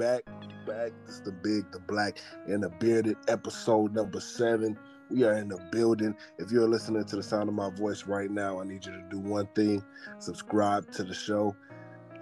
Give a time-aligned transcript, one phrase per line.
[0.00, 0.24] back,
[0.66, 0.92] back.
[1.04, 4.78] This is the big, the black, and the bearded episode number seven.
[5.10, 6.16] We are in the building.
[6.38, 9.02] If you're listening to the sound of my voice right now, I need you to
[9.10, 9.84] do one thing
[10.18, 11.54] subscribe to the show.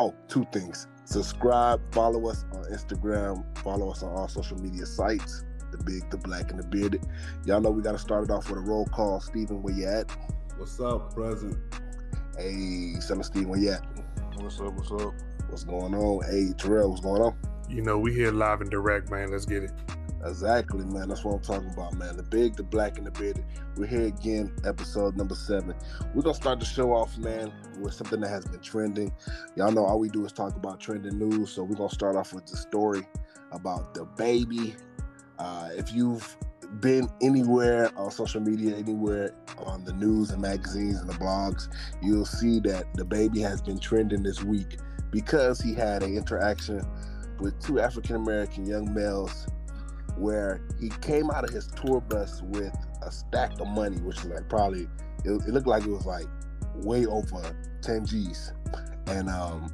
[0.01, 0.89] Oh, two things.
[1.05, 5.45] Subscribe, follow us on Instagram, follow us on all social media sites.
[5.71, 7.07] The big, the black, and the bearded.
[7.45, 9.21] Y'all know we got to start it off with a roll call.
[9.21, 10.11] Steven, where you at?
[10.57, 11.57] What's up, present?
[12.37, 13.85] Hey, son of Steve, where you at?
[14.41, 14.73] What's up?
[14.73, 15.15] What's up?
[15.49, 16.25] What's going on?
[16.25, 17.37] Hey, Terrell, what's going on?
[17.69, 19.31] You know, we here live and direct, man.
[19.31, 19.73] Let's get it.
[20.25, 21.11] Exactly, man.
[21.11, 22.17] That's what I'm talking about, man.
[22.17, 23.45] The big, the black, and the bearded.
[23.77, 25.75] We're here again, episode number seven.
[26.15, 29.13] We're gonna start the show off, man, with something that has been trending.
[29.55, 32.33] Y'all know all we do is talk about trending news, so we're gonna start off
[32.33, 33.07] with the story
[33.53, 34.75] about the baby.
[35.39, 36.39] Uh, if you've
[36.81, 41.69] been anywhere on social media, anywhere on the news and magazines and the blogs,
[42.03, 44.79] you'll see that DaBaby has been trending this week
[45.11, 46.83] because he had an interaction
[47.41, 49.47] with two African American young males
[50.17, 54.27] where he came out of his tour bus with a stack of money, which is
[54.27, 54.89] like probably
[55.25, 56.27] it, it looked like it was like
[56.75, 58.53] way over 10 G's.
[59.07, 59.73] And um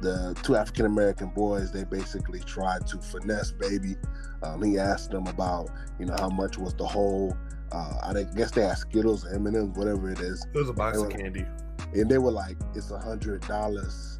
[0.00, 3.96] the two African American boys, they basically tried to finesse baby.
[4.42, 7.36] Um, he asked them about, you know, how much was the whole.
[7.72, 10.46] Uh, I guess they had Skittles, M and M's, whatever it is.
[10.52, 11.46] It was a box of candy,
[11.92, 14.13] and they were like, "It's a hundred dollars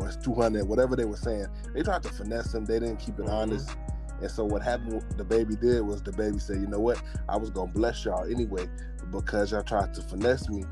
[0.00, 2.64] or it's two hundred, whatever they were saying." They tried to finesse him.
[2.64, 3.30] They didn't keep it mm-hmm.
[3.30, 3.76] honest.
[4.20, 5.02] And so what happened?
[5.16, 7.00] DaBaby did was DaBaby said, "You know what?
[7.28, 8.68] I was gonna bless y'all anyway,
[9.10, 10.64] because y'all tried to finesse me."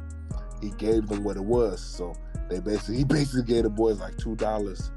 [0.61, 1.81] He gave them what it was.
[1.81, 2.15] So
[2.49, 4.91] they basically he basically gave the boys like two dollars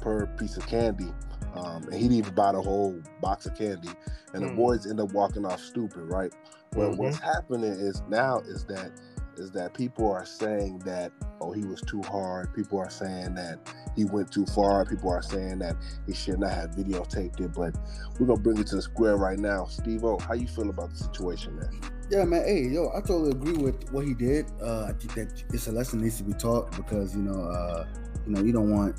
[0.00, 1.12] per piece of candy.
[1.54, 3.88] Um, and he didn't even buy the whole box of candy.
[4.34, 4.48] And mm.
[4.48, 4.56] the hmm.
[4.56, 6.30] boys end up walking off stupid, right?
[6.74, 7.02] Well, mm-hmm.
[7.02, 8.92] what's happening is now is that
[9.38, 12.54] is that people are saying that oh he was too hard.
[12.54, 13.58] People are saying that
[13.94, 14.84] he went too far.
[14.84, 17.52] People are saying that he should not have videotaped it.
[17.52, 17.74] But
[18.18, 19.66] we're gonna bring it to the square right now.
[19.66, 21.80] Steve O, how you feel about the situation, man?
[22.10, 22.44] Yeah, man.
[22.44, 24.46] Hey, yo, I totally agree with what he did.
[24.62, 27.86] Uh, I think that it's a lesson needs to be taught because you know, uh,
[28.26, 28.96] you know, you don't want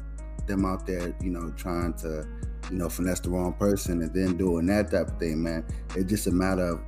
[0.47, 2.25] them out there, you know, trying to,
[2.71, 5.65] you know, finesse the wrong person and then doing that type of thing, man.
[5.95, 6.81] It's just a matter of,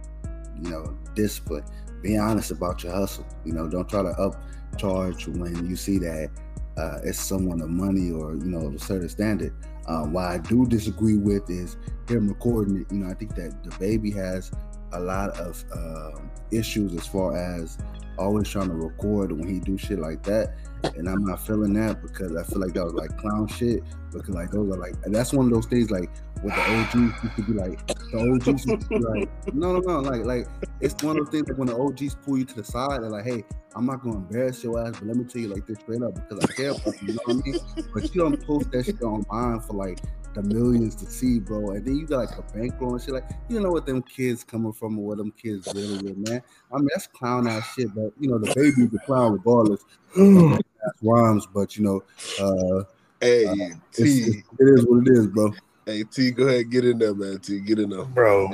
[0.62, 1.64] you know, discipline.
[2.02, 3.26] Be honest about your hustle.
[3.46, 4.34] You know, don't try to
[4.74, 6.30] upcharge when you see that
[6.78, 9.54] uh, it's someone of money or you know a certain standard.
[9.88, 11.78] Um, what I do disagree with is
[12.08, 12.92] him recording it.
[12.92, 14.52] You know, I think that DaBaby has
[14.94, 17.78] a lot of um, issues as far as
[18.18, 20.56] always trying to record when he do shit like that.
[20.84, 23.84] And I'm not feeling that because I feel like that was like clown shit.
[24.12, 26.10] Because like those are like that's one of those things like
[26.44, 30.48] with the OGs used to be like the OGs like no no no like like
[30.80, 33.12] it's one of those things like when the OGs pull you to the side and
[33.12, 33.44] like hey
[33.76, 36.16] I'm not gonna embarrass your ass but let me tell you like this straight up
[36.16, 37.60] because I care about you, you know what I mean?
[37.94, 40.00] But you don't post that shit online for like
[40.42, 41.72] the millions to see, bro.
[41.72, 43.14] And then you got like a bankroll and shit.
[43.14, 46.42] Like, you know what them kids coming from or what them kids really with, man.
[46.72, 49.84] I mean, that's clown ass shit, but you know, DaBaby's the clown regardless.
[50.16, 52.04] that's rhymes, but you know,
[52.40, 52.84] uh
[53.22, 53.64] Hey, uh, T.
[53.92, 55.54] It's, it's, it is what it is, bro.
[55.86, 57.40] Hey, T, go ahead, get in there, man.
[57.40, 58.50] T, get in there, bro.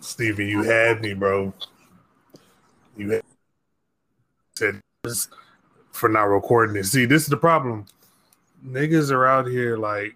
[0.00, 1.52] Steven, you had me, bro.
[2.96, 3.22] You had
[4.54, 4.80] said
[5.90, 6.84] for not recording it.
[6.84, 7.86] See, this is the problem.
[8.64, 10.14] Niggas are out here like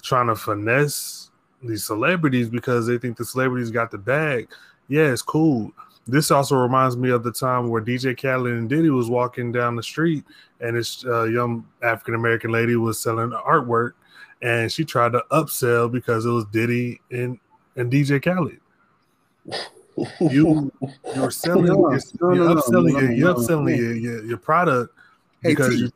[0.00, 1.30] trying to finesse
[1.62, 4.48] these celebrities because they think the celebrities got the bag.
[4.88, 5.72] Yeah, it's cool.
[6.06, 9.76] This also reminds me of the time where DJ Khaled and Diddy was walking down
[9.76, 10.24] the street,
[10.60, 13.92] and this uh, young African American lady was selling artwork,
[14.42, 17.38] and she tried to upsell because it was Diddy and
[17.76, 18.60] and DJ Khaled.
[20.18, 20.72] You
[21.14, 24.94] you're selling no, you're, no, you're no, upselling your, you're upselling your, your, your product
[25.42, 25.90] because you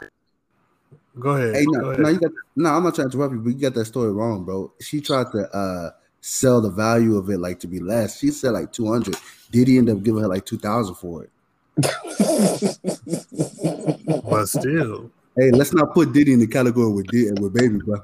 [1.19, 1.55] Go ahead.
[1.55, 2.01] Hey, no, Go ahead.
[2.01, 2.71] no, you got no.
[2.71, 4.73] I'm not trying to interrupt you, but you got that story wrong, bro.
[4.81, 8.19] She tried to uh sell the value of it like to be less.
[8.19, 9.15] She said like 200.
[9.51, 11.31] Did he end up giving her like 2,000 for it?
[14.25, 18.01] but still, hey, let's not put Diddy in the category with Diddy with baby, bro.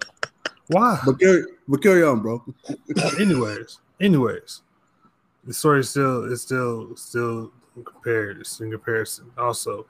[0.66, 1.00] Why?
[1.04, 2.44] But carry, but carry on, bro.
[3.19, 4.61] anyways, anyways,
[5.44, 7.52] the story still is still still
[7.85, 8.40] compared.
[8.40, 9.31] It's in comparison.
[9.38, 9.87] Also,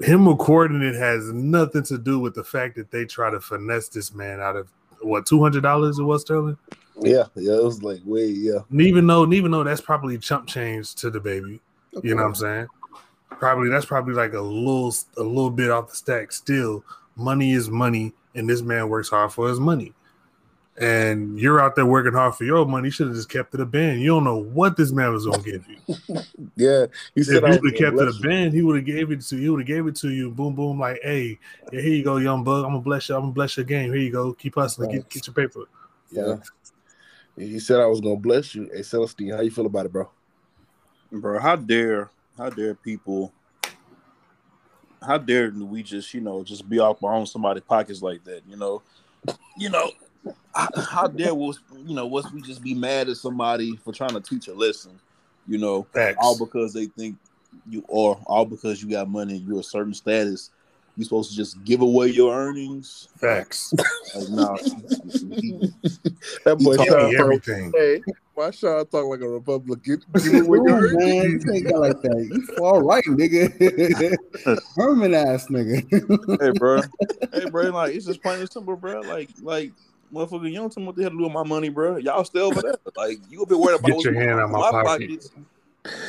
[0.00, 3.88] him recording it has nothing to do with the fact that they try to finesse
[3.88, 6.56] this man out of what two hundred dollars it was Sterling.
[7.00, 8.60] Yeah, yeah, it was like way yeah.
[8.70, 11.60] And even though, even though that's probably chump change to DaBaby,
[11.96, 12.08] okay.
[12.08, 12.66] you know what I'm saying?
[13.30, 16.32] Probably that's probably like a little a little bit off the stack.
[16.32, 16.84] Still,
[17.16, 19.94] money is money, and this man works hard for his money.
[20.78, 22.86] And you're out there working hard for your money.
[22.88, 24.00] You should have just kept it a band.
[24.00, 25.76] You don't know what this man was gonna give you.
[26.56, 28.28] Yeah, he If said you I would have gonna kept it bless a you.
[28.28, 29.42] band, he would have gave it to you.
[29.42, 30.30] He would have gave it to you.
[30.30, 31.38] Boom, boom, like, hey,
[31.72, 32.64] yeah, here you go, young bug.
[32.64, 33.14] I'm gonna bless you.
[33.14, 33.92] I'm gonna bless your game.
[33.92, 34.32] Here you go.
[34.32, 34.90] Keep hustling.
[34.90, 35.64] Get, get your paper.
[36.10, 36.36] Yeah.
[37.36, 38.70] He said I was gonna bless you.
[38.72, 40.08] Hey Celestine, how you feel about it, bro?
[41.10, 41.38] bro.
[41.38, 43.32] How dare, how dare people?
[45.04, 48.42] How dare we just, you know, just be off our own somebody's pockets like that?
[48.46, 48.82] You know,
[49.56, 49.90] you know,
[50.54, 54.14] how, how dare was, you know, was we just be mad at somebody for trying
[54.14, 54.92] to teach a lesson?
[55.46, 56.18] You know, Facts.
[56.20, 57.16] all because they think
[57.68, 60.50] you or all because you got money and you're a certain status.
[60.96, 63.08] You're supposed to just give away your earnings?
[63.16, 63.72] Facts.
[64.14, 64.56] Like, nah,
[66.44, 67.72] That boy He Give Sean me talk, everything.
[67.74, 68.02] hey,
[68.34, 70.02] why Sean talk like a Republican?
[70.12, 70.92] Give me what you Ooh, heard.
[70.92, 72.28] man, you ain't got like that.
[72.30, 74.16] You far right, nigga.
[74.76, 76.40] Herman ass nigga.
[76.40, 76.82] hey, bro.
[77.32, 77.70] Hey, bro.
[77.70, 79.00] Like it's just plain and simple, bro.
[79.00, 79.72] Like, like,
[80.12, 81.96] motherfucker, you don't tell me what the hell to do with my money, bro.
[81.96, 82.74] Y'all still over there.
[82.96, 85.30] Like, you'll be worried about Get what's your hand on out in my pockets.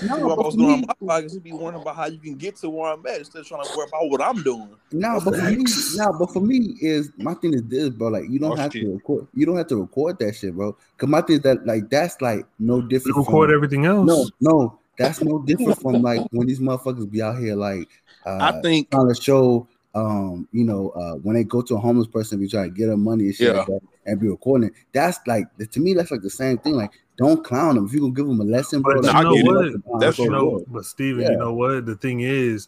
[0.03, 1.33] No, You know but what's for going me- my pockets.
[1.33, 3.63] You be worrying about how you can get to where I'm at instead of trying
[3.63, 4.69] to worry about what I'm doing.
[4.91, 5.65] No, but for me,
[5.95, 8.09] no, but for me is my thing is this, bro.
[8.09, 8.83] Like you don't Oh, have shit.
[8.83, 9.27] to record.
[9.33, 10.77] You don't have to record that shit, bro.
[10.97, 13.17] Cause my thing is that like that's like no You different.
[13.17, 14.05] record from, everything else.
[14.05, 17.89] No, no, that's no different from like when these motherfuckers be out here like
[18.27, 21.79] uh, I think trying to show, um, you know, uh, when they go to a
[21.79, 24.69] homeless person, be trying to get them money and shit like that, and be recording.
[24.69, 24.73] it.
[24.91, 26.73] That's like to me, that's like the same thing.
[26.75, 27.85] Like, don't clown them.
[27.85, 29.65] If you gonna give them a lesson, bro, But like, you know what?
[29.65, 31.31] lesson, That's go you know, do but Steven, Yeah.
[31.31, 31.85] you know what?
[31.85, 32.67] The thing is,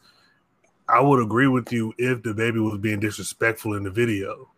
[0.87, 4.49] I would agree with you if DaBaby was being disrespectful in the video.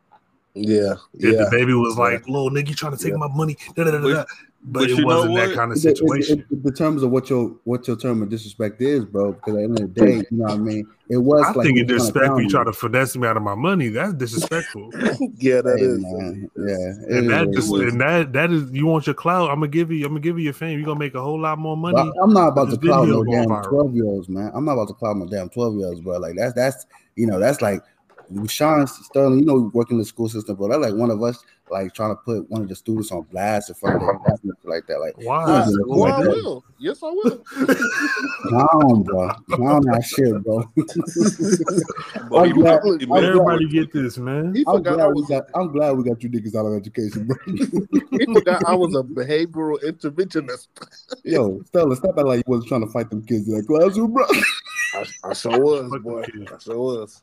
[0.53, 1.45] Yeah, If yeah.
[1.45, 3.17] DaBaby was like, "Little nigga, you trying to take Yeah.
[3.17, 4.25] my money?" Da, da, da, da, da.
[4.69, 5.55] But, but it you know wasn't that what?
[5.55, 6.39] kind of It- it- situation.
[6.39, 9.31] It, it determines of what your what your term of disrespect is, bro.
[9.33, 10.87] Because at the end of the day, you know what I mean.
[11.09, 11.41] It was.
[11.45, 12.41] I like think he it's trying to disrespectful.
[12.41, 13.87] You try to finesse me out of my money.
[13.87, 14.89] That's disrespectful.
[15.37, 15.99] yeah, that Hey, is.
[16.01, 16.49] man.
[16.55, 19.49] That's- Yeah, and that just, and that that is you want your clout.
[19.49, 20.05] I'm gonna give you.
[20.05, 20.77] I'm gonna give you your fame.
[20.79, 21.95] You're gonna make a whole lot more money.
[21.95, 23.69] But I'm not about to cloud video no damn viral.
[23.69, 24.51] twelve year olds, man.
[24.53, 26.17] I'm not about to cloud no damn twelve year olds, bro.
[26.17, 27.81] Like that's that's you know that's like
[28.47, 29.39] Sean Sterling.
[29.39, 32.11] You know, working in the school system, but That's like one of us like trying
[32.11, 34.99] to put one of the students on blast in front of their class like that.
[35.01, 35.45] Like, Why?
[35.47, 36.29] Yeah, well, like I that.
[36.29, 36.63] will.
[36.79, 37.43] Yes, I will.
[38.47, 39.29] clown, bro.
[39.51, 40.63] Clown that shit, bro.
[42.29, 44.53] But I'm he glad- really- I'm glad- Everybody get this, man.
[44.55, 45.29] He I'm forgot I glad, we was.
[45.29, 47.37] got, I'm glad we got you niggas out of education, bro.
[48.17, 50.67] He forgot I was a behavioral interventionist.
[51.23, 54.13] Yo, Stella, stop acting like you wasn't trying to fight them kids in that classroom,
[54.13, 54.25] bro.
[54.93, 56.21] I, I sure was, Fuck boy.
[56.21, 56.47] them.
[56.53, 57.21] I sure was.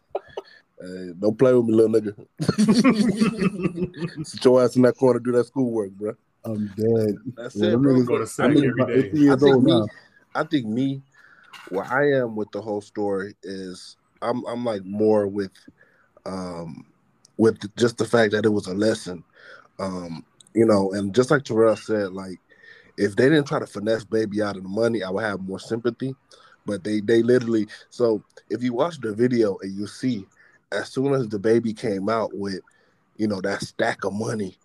[0.84, 2.26] Hey, don't play with me, little nigga.
[4.26, 6.12] Sit your ass in that corner, do that schoolwork, bro.
[6.44, 7.16] I'm dead.
[7.36, 7.94] That's Yeah, it, them bro.
[7.94, 8.94] niggas- Go to them sack niggas every about day.
[9.08, 9.86] 18 years I think me, now.
[10.34, 11.02] I think me,
[11.70, 15.52] where I am with the whole story is I'm I'm like more with
[16.26, 16.84] um
[17.38, 19.24] with just the fact that it was a lesson.
[19.78, 22.38] Um, you know, and just like Terrell said, like
[22.98, 25.58] if they didn't try to finesse baby out of the money, I would have more
[25.58, 26.14] sympathy.
[26.66, 30.26] But they they literally so if you watch the video and you see
[30.72, 32.60] as soon as DaBaby came out with,
[33.16, 34.56] you know, that stack of money,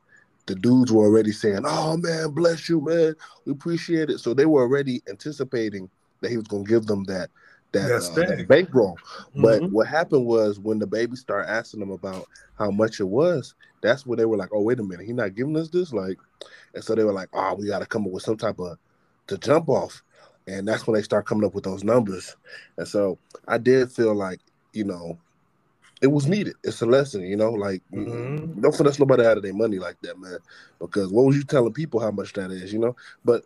[0.48, 3.16] the dudes were already saying, Oh man, bless you, man.
[3.46, 4.19] We appreciate it.
[4.19, 5.90] So they were already anticipating
[6.22, 7.30] that he was gonna give them that
[7.72, 8.98] that, That uh, that bankroll.
[9.36, 9.72] But Mhm.
[9.72, 14.18] what happened was when DaBaby started asking them about how much it was, that's when
[14.18, 16.18] they were like, "Oh, wait a minute, he's not giving us this." Like,
[16.74, 18.78] and so they were like, "Oh, we got to come up with some type of
[19.28, 20.02] to jump off,"
[20.48, 22.36] and that's when they start coming up with those numbers.
[22.78, 24.40] And so I did feel like,
[24.74, 25.19] you know,
[26.01, 26.56] it was needed.
[26.63, 28.62] It's a lesson, you know, like Mhm.
[28.62, 30.40] don't finesse nobody out of their money like that, man.
[30.80, 32.95] Because what was you telling people how much that is, you know?
[33.26, 33.44] But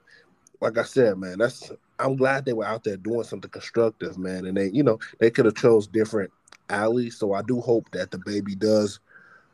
[0.62, 4.46] like I said, man, that's I'm glad they were out there doing something constructive, man.
[4.46, 6.32] And they, you know, they could have chose different
[6.70, 7.18] alleys.
[7.18, 9.00] So I do hope that DaBaby does,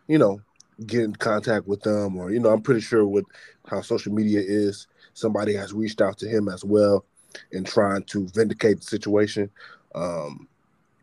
[0.07, 0.41] you know,
[0.85, 3.25] get in contact with them, or you know, I'm pretty sure with
[3.67, 7.05] how social media is, somebody has reached out to him as well
[7.51, 9.50] in trying to vindicate the situation.
[9.95, 10.47] Um,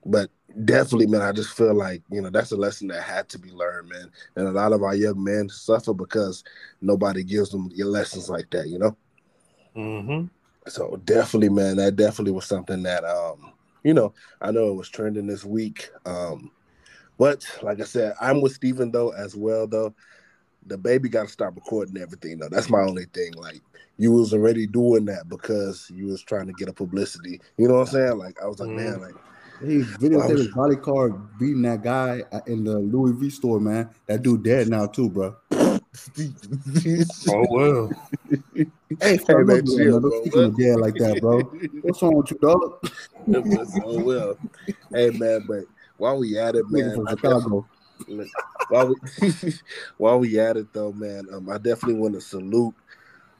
[0.05, 0.31] but
[0.65, 3.51] definitely, man, I just feel like you know that's a lesson that had to be
[3.51, 4.11] learned, man.
[4.37, 6.45] And a lot of our young men suffer because
[6.81, 8.97] nobody gives them your lessons like that, you know.
[9.77, 10.31] Mhm.
[10.69, 13.53] So definitely, man, that definitely was something that um,
[13.85, 15.91] you know, I know it was trending this week.
[16.05, 16.51] Um,
[17.19, 19.95] but like I said, I'm with Steven though as well though.
[20.69, 22.49] DaBaby gotta stop recording everything though.
[22.49, 23.33] That's my only thing.
[23.35, 23.63] Like
[23.99, 27.41] you was already doing that because you was trying to get a publicity.
[27.57, 28.19] You know what I'm saying?
[28.19, 28.77] Like I was like, Mhm.
[28.77, 29.17] man, like
[29.61, 33.89] He videotaped his body card beating that guy in the Louis V store, man.
[34.07, 35.37] That dude dead now too, bro.
[37.29, 37.91] Oh well.
[39.01, 40.01] Hey, Hey, fam, man, don't that, chill, man.
[40.01, 40.11] bro.
[40.11, 41.41] Don't speak on dead like that, bro.
[41.83, 42.89] What's wrong with you, dog?
[43.85, 44.39] oh well.
[44.93, 45.65] Hey man, but
[45.97, 47.67] while we at it, man, from Chicago.
[48.69, 48.95] while we
[49.99, 52.75] while we at it though, man, um, I definitely want to salute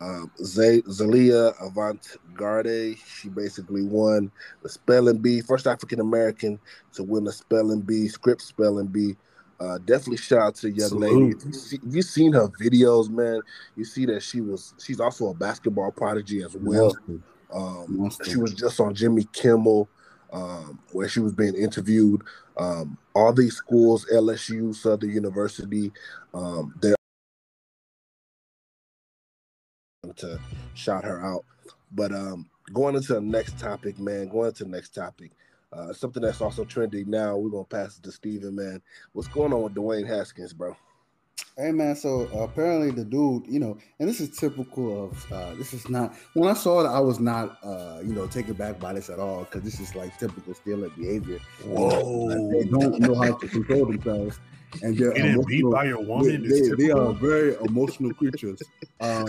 [0.01, 2.97] um, Z- Zalia Avant Garde.
[2.99, 4.31] She basically won
[4.63, 6.59] the spelling bee, first African American
[6.95, 9.17] to win the spelling bee, Scripps spelling bee.
[9.59, 11.43] Uh, definitely shout out to the young Salute.
[11.43, 11.49] lady.
[11.49, 13.41] If you you've seen her videos, man,
[13.75, 16.95] you see that she was she's also a basketball prodigy as well.
[17.53, 19.89] Um, she was just on Jimmy Kimmel,
[20.33, 22.23] um, where she was being interviewed.
[22.59, 25.93] Um, all these schools, LSU, Southern University,
[26.35, 26.96] um, they're
[30.15, 30.39] to
[30.75, 31.45] shout her out.
[31.93, 35.33] But um, going into the next topic, man, going into the next topic,
[35.73, 37.37] uh, something that's also trending now.
[37.37, 38.83] We're gonna pass it to Steven, man.
[39.13, 40.77] What's going on with Dwayne Haskins, bro?
[41.59, 45.55] Hey man, so uh, apparently the dude, you know, and this is typical of uh,
[45.55, 48.79] this is not when I saw it, I was not uh, you know taken back
[48.79, 51.39] by this at all because this is like typical Steeler behavior.
[51.65, 52.51] Whoa.
[52.53, 54.39] They don't know how to control themselves,
[54.83, 58.63] and they're Getting beat by your woman they, is they are very emotional creatures.
[59.01, 59.27] Um,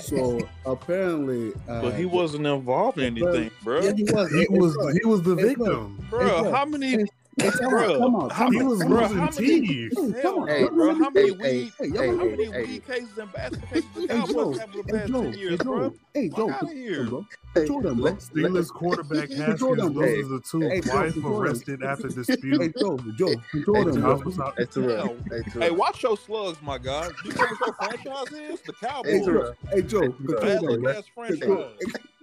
[0.00, 3.80] so apparently, uh, But he wasn't involved in anything, bro.
[3.80, 4.30] Yeah, he was.
[4.30, 6.06] He was he was the victim.
[6.08, 6.52] Bro, bro.
[6.52, 7.04] how many?
[7.36, 8.98] Hey, hey, come Bro, on, come on, how come He on, was come on.
[8.98, 9.92] bro, how losing many- teeth.
[9.96, 10.94] Hey, Hell come on, no, Hey, bro.
[10.94, 11.72] How many hey, weed?
[11.78, 14.70] hey, hey, how many hey, weed cases and basket cases the Hey, Cowboys Joe, have
[14.70, 15.94] for the hey, past Joe, ten hey, years, Joe, bro?
[16.14, 16.96] hey, Fuck Joe, outta control here.
[16.96, 17.26] them, bro.
[17.54, 18.04] Hey, Control them, bro.
[18.10, 20.02] let- Steelers quarterback Control Haskins them, bro.
[20.04, 20.62] loses a tooth.
[20.72, 21.42] Hey, Joe, Wife control them.
[21.42, 22.76] arrested after Hey, dispute.
[22.78, 24.02] Joe, Joe, control Hey, them, Joe.
[24.02, 24.12] bro.
[24.12, 25.08] Officer- Hey, Terrell.
[25.08, 25.24] Damn.
[25.30, 25.76] Hey, Hey, Terrell.
[25.76, 27.16] watch your slugs, my God.
[27.22, 28.60] You know what your franchise is?
[28.62, 29.24] The Hey, Cowboys.
[29.24, 29.54] Terrell.
[29.72, 30.94] Hey, Joe, Hey, control Bad them, look bro.
[30.94, 31.78] ass Control, franchise.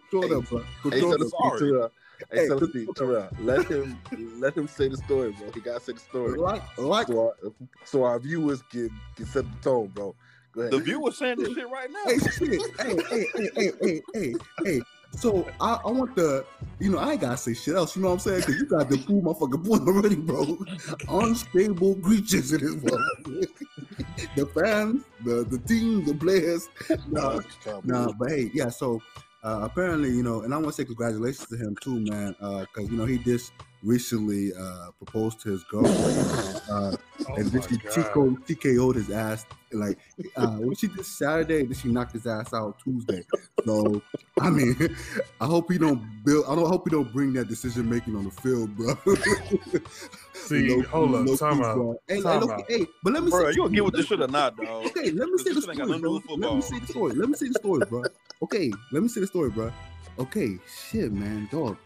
[0.09, 0.59] control them, bro.
[0.59, 1.29] Hey, Control so them.
[1.29, 1.59] sorry.
[1.59, 1.81] Terrell.
[1.81, 3.29] Hey, Hey, so con- Steve, Terrell.
[3.39, 3.99] Let him
[4.39, 5.51] let him say the story, bro.
[5.51, 6.37] He gotta say the story.
[6.37, 7.35] Like, like, So our,
[7.85, 10.15] so our viewers can can set the tone, bro.
[10.53, 10.73] Go ahead.
[10.73, 12.03] The viewer's saying this shit right now.
[12.05, 12.61] hey, shit.
[12.79, 14.35] Hey, hey, hey, hey, hey, hey,
[14.65, 14.81] hey.
[15.13, 16.45] So I, I want the,
[16.79, 17.95] you know, I ain't gotta say shit else.
[17.95, 18.39] You know what I'm saying?
[18.39, 20.57] Because you got the prove my fucking point already, bro.
[21.09, 23.01] Unstable creatures in this world.
[24.35, 26.69] the fans, the the team, the players.
[27.07, 27.39] Nah,
[27.83, 28.69] Nah, but hey, yeah.
[28.69, 29.01] So
[29.43, 32.89] uh, apparently, you know, and I want to say congratulations to him too, man, because
[32.89, 33.51] you know he just
[33.83, 36.91] recently uh, proposed to his girlfriend, uh,
[37.29, 39.45] Oh and my then she TKO, TKO'd his ass.
[39.71, 39.97] Like,
[40.35, 43.23] uh, what she did Saturday, then she knocked his ass out Tuesday.
[43.65, 44.01] So,
[44.39, 44.75] I mean,
[45.41, 46.45] I hope he don't build.
[46.47, 48.95] I don't hope he don't bring that decision making on the field, bro.
[50.33, 51.95] See, Low- hold up, low time key, out.
[52.07, 52.65] Hey, hey, Time look, out.
[52.67, 54.85] hey, but let me Bro, say, you gonna get with this shit or not, dog?
[54.87, 56.11] Okay, let me say the This shit ain't got story, bro.
[56.11, 56.61] Let me football.
[56.61, 57.13] say the story.
[57.13, 58.03] Let me say the story, bro.
[58.43, 59.71] Okay, let me say the story, bro.
[60.19, 60.57] Okay,
[60.89, 61.77] shit, man, dog.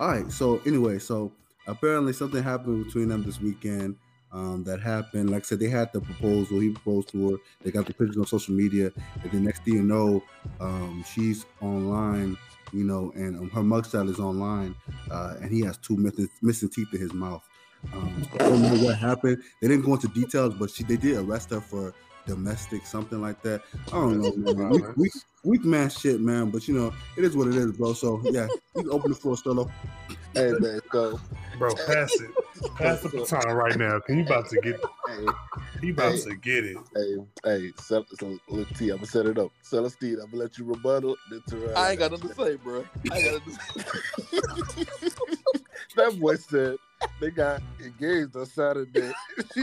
[0.00, 1.30] All right, so anyway, so
[1.66, 3.98] apparently something happened between them this weekend.
[4.32, 5.28] Um, that happened.
[5.30, 6.60] Like I said, they had the proposal.
[6.60, 7.36] He proposed to her.
[7.62, 8.92] They got the pictures on social media,
[9.24, 10.22] and then next thing you know,
[10.60, 12.38] um, she's online.
[12.72, 14.76] You know, and um, her mugshot is online,
[15.10, 17.48] uh, and he has two missing, missing teeth in his mouth.
[17.92, 19.42] Um, I don't know what happened.
[19.60, 21.92] They didn't go into details, but she they did arrest her for
[22.26, 23.62] domestic something like that.
[23.92, 24.70] I don't know, man.
[24.70, 25.12] Weak, weak,
[25.44, 26.50] weak man shit, man.
[26.50, 27.92] But you know, it is what it is, bro.
[27.92, 29.70] So yeah, you can open the floor, Sterlo.
[30.34, 31.18] Hey man, so
[31.58, 32.30] Bro, pass it.
[32.76, 33.98] Pass the baton right now.
[34.00, 35.26] Can you about to get hey,
[35.80, 36.20] he about Hey.
[36.22, 36.76] to get it.
[36.94, 39.50] hey, hey, so, so look, T, I'm gonna set it up.
[39.62, 41.16] Celestine, I'm gonna let you rebuttal.
[41.30, 42.84] Then Terrell, I ain't got nothing to say, bro.
[43.10, 44.86] I got nothing to say.
[45.96, 46.76] That boy said
[47.20, 49.10] they got engaged on Saturday.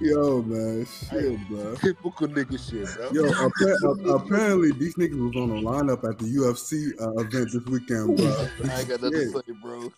[0.00, 1.74] Yo, man, shit, bro.
[1.76, 3.10] Typical nigga shit, bro.
[3.12, 7.52] Yo, appa- uh, apparently these niggas was on the lineup at the UFC uh, event
[7.52, 8.48] this weekend, bro.
[8.70, 9.92] I ain't got nothing to say, bro.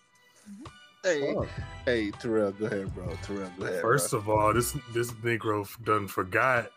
[1.03, 1.47] Hey, Fuck.
[1.85, 3.07] hey, Terrell, go ahead, bro.
[3.23, 3.81] Terrell, go ahead.
[3.81, 6.69] First of all, this this Negro done forgot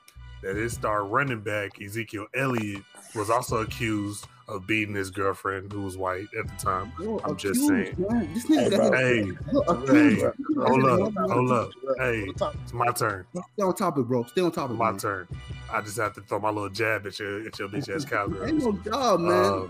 [0.42, 2.82] that his star running back Ezekiel Elliott
[3.14, 6.92] was also accused of beating his girlfriend who was white at the time.
[7.00, 7.94] Yo, I'm just saying.
[7.98, 8.34] Man.
[8.34, 8.98] This nigga Hey, got bro.
[8.98, 10.24] Hey, accused.
[10.24, 11.70] Hey, hold up, hold up.
[11.98, 12.32] Hey, Hey,
[12.64, 13.26] it's my turn.
[13.32, 14.24] Stay on topic, bro.
[14.24, 14.76] Stay on topic.
[14.76, 14.98] My man.
[14.98, 15.28] turn.
[15.70, 18.04] I just have to throw my little jab at your at your bitch ass
[18.48, 19.30] Ain't no job, man.
[19.30, 19.66] Uh,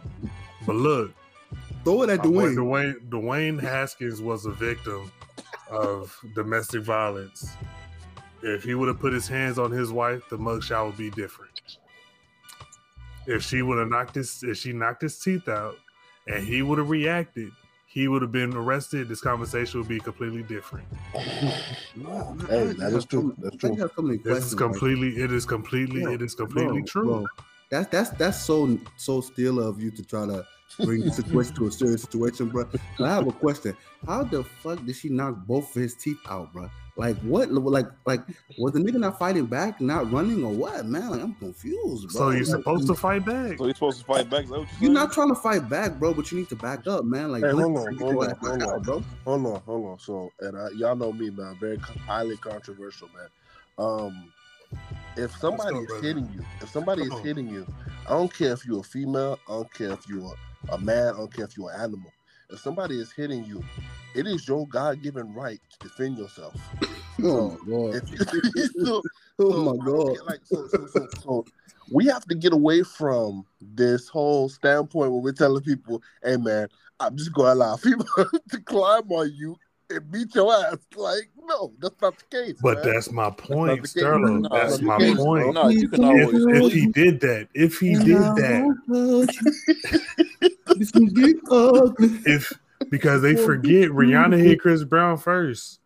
[0.66, 1.12] but look,
[1.84, 2.56] Throw it at my boy Dwayne.
[2.56, 5.10] Dwayne Dwayne Haskins was a victim
[5.70, 7.52] of domestic violence.
[8.42, 11.52] If he would have put his hands on his wife, the mugshot would be different.
[13.30, 15.76] If she would have knocked his, if she knocked his teeth out,
[16.26, 17.50] and he would have reacted,
[17.86, 19.08] he would have been arrested.
[19.08, 20.86] This conversation would be completely different.
[22.48, 23.34] Hey, that is true.
[23.38, 23.76] That's true.
[23.76, 24.54] got so many This is questions.
[24.54, 27.04] completely, it is completely, Bro, it is completely bro, true.
[27.04, 27.26] bro.
[27.70, 30.44] that's that's that's so so still of you to try to
[30.78, 32.68] bring the situation to a serious situation, bro.
[32.98, 36.18] But I have a question: How the fuck did she knock both of his teeth
[36.28, 36.70] out, bro?
[36.96, 37.50] Like what?
[37.50, 38.20] Like like
[38.58, 40.84] was the nigga not fighting back, not running, or what?
[40.86, 42.20] Man, like I'm confused, bro.
[42.20, 43.58] So you're Like, supposed to fight back.
[43.58, 44.44] So he's supposed to fight back.
[44.44, 44.94] Is that what You're saying?
[44.94, 47.32] not trying to fight back, bro, but you need to back up, man.
[47.32, 48.82] Like, Hey, hold on, hold on, ass back hold out, on.
[48.82, 49.04] bro.
[49.24, 49.98] Hold on, hold on.
[49.98, 51.56] So, and I, y'all know me, man.
[51.60, 53.28] Very highly controversial, man.
[53.78, 54.32] Um,
[55.16, 57.24] if somebody go, is hitting you, if somebody Come is on.
[57.24, 57.66] hitting you,
[58.06, 60.34] I don't care if you're a female, I don't care if you're
[60.68, 62.12] a man, I don't care if you're an animal.
[62.50, 63.64] If somebody is hitting you,
[64.14, 66.54] it is your God-given right to defend yourself.
[67.22, 68.02] Oh my god.
[68.54, 69.02] If so,
[69.38, 70.16] Oh my god.
[70.26, 70.66] Like so,
[71.22, 71.44] so,
[71.92, 76.68] we have to get away from this whole standpoint where we're telling people, "Hey, man,
[76.98, 78.06] I'm just going to allow people
[78.50, 79.58] to climb on you
[79.90, 82.56] and beat your ass." Like, no, that's not the case.
[82.62, 82.94] But man.
[82.94, 83.90] that's my point, the case.
[83.90, 84.42] Sterling.
[84.42, 85.54] No, That's you my can't, point.
[85.54, 86.66] No, you can If, always.
[86.66, 89.30] if he did that, if he did that,
[90.76, 92.08] This can get ugly.
[92.26, 92.52] if
[92.90, 95.80] because they forget Rihanna hit Chris Brown first.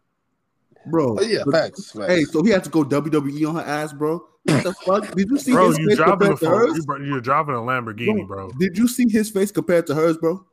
[0.86, 1.16] Bro.
[1.18, 2.06] Oh, yeah, but- facts, facts.
[2.12, 4.22] Hey, so he had to go WWE on her ass, bro.
[4.44, 5.14] What the fuck?
[5.14, 6.76] Did you see Bro, his you face driving a compared to hers?
[6.76, 8.50] you, bro- you're driving a Lamborghini, bro.
[8.58, 10.44] Did you see his face compared to hers, bro?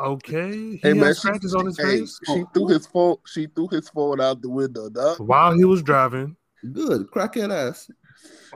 [0.00, 3.16] Okay, he hey, man, she, scratches on his hey, face she threw his phone.
[3.26, 5.18] She threw his phone out the window, dog.
[5.20, 6.36] while he was driving.
[6.72, 7.90] Good, crackhead ass.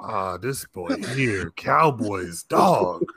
[0.01, 3.03] Ah, this boy here, Cowboys dog.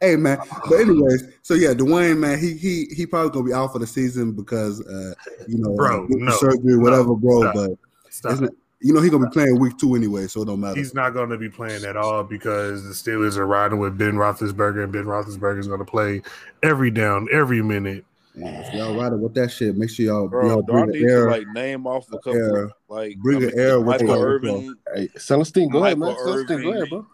[0.00, 3.72] Hey man, but anyways, so yeah, Dwayne man, he he he probably gonna be out
[3.72, 5.14] for the season because uh
[5.48, 7.40] you know Bro, no, surgery whatever, bro.
[7.40, 7.70] stop, but
[8.14, 8.50] Stop.
[8.84, 10.76] Isn't it, you know he gonna be playing week two anyway, so it don't matter.
[10.76, 14.14] He's not going to be playing at all because the Steelers are riding with Ben
[14.14, 16.22] Roethlisberger, and Ben Roethlisberger is going to play
[16.62, 18.04] every down, every minute.
[18.36, 21.08] Yeah, if y'all riding with that shit, make sure y'all, Bro, y'all bring need the
[21.08, 21.24] air.
[21.26, 22.70] to like name off a couple air.
[22.88, 24.22] like Bring I the mean, air with Michael.
[24.22, 26.08] Irvin, Hey, Celestine, go ahead, man.
[26.08, 27.06] Michael Celestine, go ahead, bro.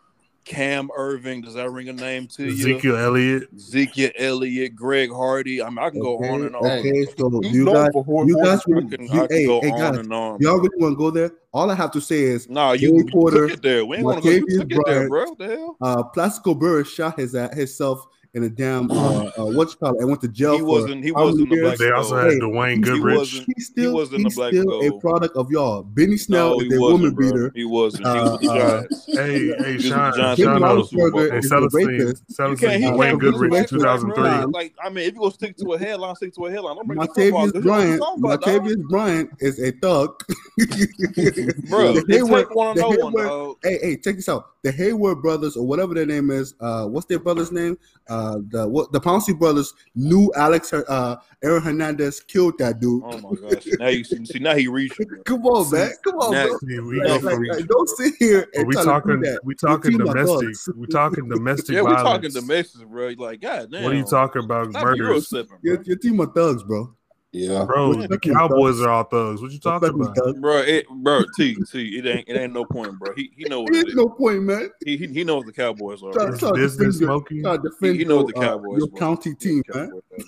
[0.44, 1.42] Cam Irving.
[1.42, 2.50] Does that ring a name to you?
[2.74, 3.48] Ezekiel Elliott.
[3.54, 5.62] Ezekiel Elliott, Greg Hardy.
[5.62, 6.64] I mean, I can go on and on.
[6.64, 9.46] Okay, so He's you guys, you guys, horse I really- can, you, I can hey,
[9.46, 10.38] go hey on guys, and on.
[10.40, 11.30] y'all really want to go there?
[11.52, 13.84] All I have to say is, Nah, you, Joey you Porter, took it there.
[13.84, 14.30] We ain't gonna go.
[14.30, 15.24] You Martavius took it there, bro.
[15.24, 15.76] What the hell?
[15.82, 19.94] uh, Plaxico Burress shot his uh, himself in a damn uh, uh what you call
[19.96, 20.54] it, and went to jail.
[20.56, 21.02] He wasn't.
[21.04, 21.78] He wasn't the black.
[21.78, 23.18] They also had Hey, Dwayne he Goodrich.
[23.18, 25.82] wasn't- He's still, wasn't he's the black still a product of y'all.
[25.82, 27.26] Benny Snell No, is a woman bro.
[27.30, 27.52] beater.
[27.54, 28.06] He wasn't.
[28.06, 30.42] He was Uh, uh, Hey, hey, He was with the Sean, Giants.
[30.42, 31.20] Sean, He uh, was Super Bowl.
[31.20, 34.52] Roethlisberger and Celestine, Celestine, Dwayne Goodrich, black, black, 2003.
[34.52, 36.76] Like, I mean, if you gonna stick to a headline, stick to a headline.
[36.76, 37.46] Don't bring the football.
[37.48, 38.64] Martavius 'cause you know what Bryant, I'm talking about.
[38.64, 40.22] Martavius Bryant is a thug.
[41.68, 44.50] Bro, The they Hayward- take one on one, hey, hey, check this out.
[44.62, 47.78] The Hayward brothers, or whatever their name is, uh, what's their brother's name?
[48.08, 48.19] Uh,
[48.50, 48.92] the what?
[48.92, 53.02] The Pouncey brothers knew Alex, uh, Aaron Hernandez killed that dude.
[53.04, 53.66] Oh my gosh!
[53.78, 55.06] Now you see, see now he reaching.
[55.24, 55.90] Come on, man.
[56.04, 56.58] Come on, Now- bro.
[56.68, 59.40] Yeah, we Like, like, like, don't sit here and we try to do talking, that.
[59.44, 60.68] we talking team domestic, thugs.
[60.76, 62.08] we talking domestic Yeah, we violence.
[62.08, 63.12] talking domestics, bro.
[63.18, 63.84] Like, god damn.
[63.84, 64.70] What are you talking about?
[64.70, 66.94] Stop euro Murders, stepping, Your, your team of thugs, bro.
[67.32, 67.64] Yeah.
[67.64, 67.94] bro.
[67.94, 68.80] The Cowboys thugs.
[68.82, 69.40] are all thugs.
[69.40, 70.34] What you talking Respect about?
[70.34, 70.40] thug.
[70.40, 73.14] Bro, it, bro, T, T, it ain't, it ain't no point, bro.
[73.14, 74.70] He, he know what it There's no point, man.
[74.84, 76.12] He, he, he knows the Cowboys are.
[76.12, 76.34] Try, Bro.
[76.34, 77.42] Is try business defend your, smoking?
[77.42, 78.78] try to He, he knows your, the uh, Cowboys.
[78.78, 78.98] your bro.
[78.98, 79.92] county team, man.
[80.18, 80.24] Uh,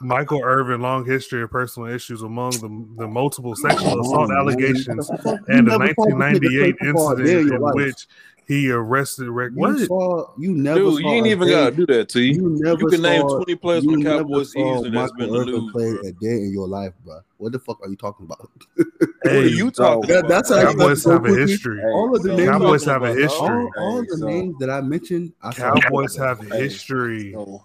[0.00, 5.08] Michael Irvin, long history of personal issues among the, the multiple sexual assault allegations
[5.48, 8.06] and the 1998 incident in which
[8.46, 9.52] he arrested Rick.
[9.54, 9.78] you What?
[9.80, 12.32] saw you never Dude, saw you ain't even day- gotta do that, T.
[12.32, 15.30] You never You can name 20 players you on the never Cowboys season that's been
[15.30, 15.72] Michael the Irvin news.
[15.72, 17.20] play a day in your life, bro.
[17.38, 18.48] What the fuck are you talking about?
[19.26, 20.28] What are Hey, you talking That- about?
[20.28, 21.40] that's how you Cowboys have a quickly.
[21.40, 21.82] history.
[21.84, 23.48] all of the names, Cowboys have a history.
[23.48, 27.32] all, all Hey, the so- names that I mentioned, I Cowboys have Hey, history.
[27.32, 27.64] So,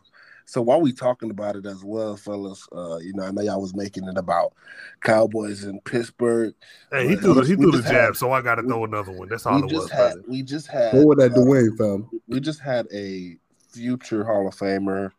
[0.51, 3.61] so while we talking about it as well, fellas, uh, you know, I know y'all
[3.61, 4.51] was making it about
[4.99, 6.53] Cowboys in Pittsburgh.
[6.91, 8.63] Hey, he But threw the, we he threw the jab, had- so I got to
[8.63, 9.29] throw another one.
[9.29, 11.77] That's all We it was, just had, we just had, Go with that uh, Dwayne
[11.77, 12.09] fam.
[12.27, 13.37] we just had a
[13.69, 15.11] future Hall of Famer.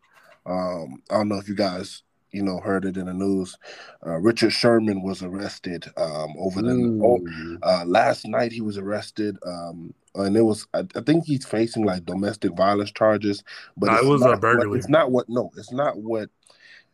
[0.45, 3.57] Um, I don't know if you guys, you know, heard it in the news.
[4.05, 6.71] Uh, Richard Sherman was arrested um, over the
[7.03, 7.57] oh, Mm.
[7.63, 8.51] uh, last night.
[8.51, 12.91] He was arrested, um, and it was I, I think he's facing like domestic violence
[12.91, 13.43] charges.
[13.77, 14.79] But it was a not what- burglary.
[14.79, 15.29] It's not what.
[15.29, 16.29] No, it's not what.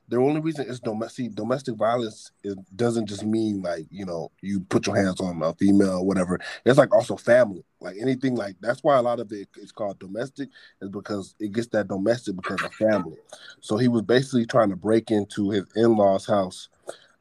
[0.10, 4.62] The only reason it's domestic domestic violence is, doesn't just mean like you know you
[4.62, 6.40] put your hands on a female or whatever.
[6.66, 10.00] It's like also family, like anything like that's why a lot of it is called
[10.00, 10.50] domestic
[10.82, 13.18] is because it gets that domestic because of family.
[13.62, 16.70] So he was basically trying to break into his in law's house.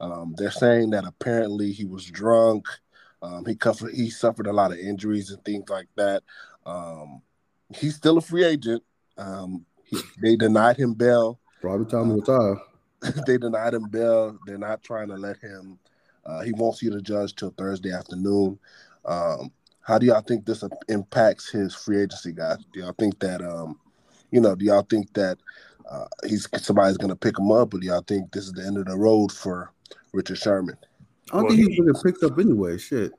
[0.01, 2.67] Um, they're saying that apparently he was drunk.
[3.21, 6.23] Um, he suffered he suffered a lot of injuries and things like that.
[6.65, 7.21] Um,
[7.75, 8.83] he's still a free agent.
[9.19, 11.41] Um, he, they denied him bail.
[11.61, 12.57] Probably time to retire.
[13.27, 14.39] they denied him bail.
[14.47, 15.79] They're not trying to let him.
[16.27, 18.59] Uh, he won't see the judge till Thursday afternoon.
[19.05, 22.59] Um, How do y'all think this impacts his free agency, guys?
[22.73, 23.79] Do y'all think that um,
[24.31, 25.39] you know, do y'all think that
[25.91, 28.77] uh, he's somebody's gonna pick him up, or do y'all think this is the end
[28.77, 29.73] of the road for
[30.13, 30.77] Richard Sherman?
[31.33, 32.77] I don't Well, think he he- was gonna get picked up anyway.
[32.77, 33.13] Shit.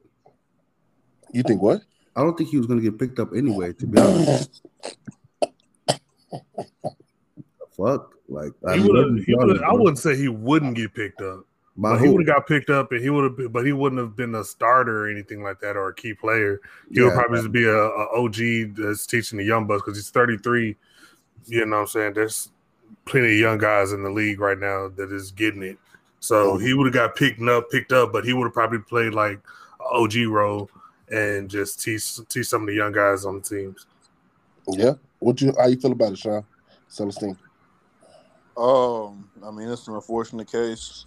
[1.34, 1.82] You think what?
[2.16, 4.62] I don't think he was gonna get picked up anyway, to be honest.
[7.78, 8.14] Fuck.
[8.30, 9.12] Like I mean, would have.
[9.12, 9.58] maybe He would.
[9.64, 9.78] I bro.
[9.78, 12.92] wouldn't say he wouldn't get picked up, By but he would have got picked up,
[12.92, 13.52] and he would have.
[13.52, 16.62] But he wouldn't have been a starter or anything like that, or a key player.
[16.92, 17.16] He would Yeah.
[17.16, 20.76] probably just be a, a OG that's teaching the young bucks because he's 33.
[21.48, 22.14] You know what I'm saying?
[22.14, 22.52] There's
[23.06, 25.78] plenty of young guys in the league right now that is getting it.
[26.20, 29.14] So he would have got picked up, picked up, but he would have probably played
[29.14, 29.40] like
[29.80, 30.70] a OG role
[31.12, 33.88] and just teach teach some of the young guys on the teams.
[34.68, 34.94] Yeah.
[35.18, 35.54] What you?
[35.58, 36.44] How you feel about it, Sean
[36.92, 37.38] Celestine?
[38.60, 41.06] Um, I mean, it's an unfortunate case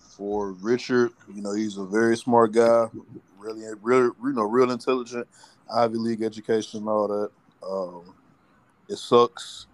[0.00, 1.12] for Richard.
[1.32, 2.86] You know, he's a very smart guy,
[3.38, 5.28] really, really, you know, real intelligent,
[5.72, 7.30] Ivy League education all that.
[7.62, 8.14] Um,
[8.88, 9.66] it sucks,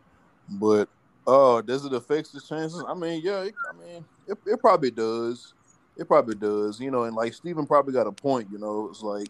[0.48, 0.88] but
[1.26, 2.82] uh, does it affect his chances?
[2.86, 5.54] I mean, yeah, it, I mean, it, it probably does.
[5.96, 6.80] It probably does.
[6.80, 8.48] You know, and like Steven probably got a point.
[8.50, 9.28] You know, it's like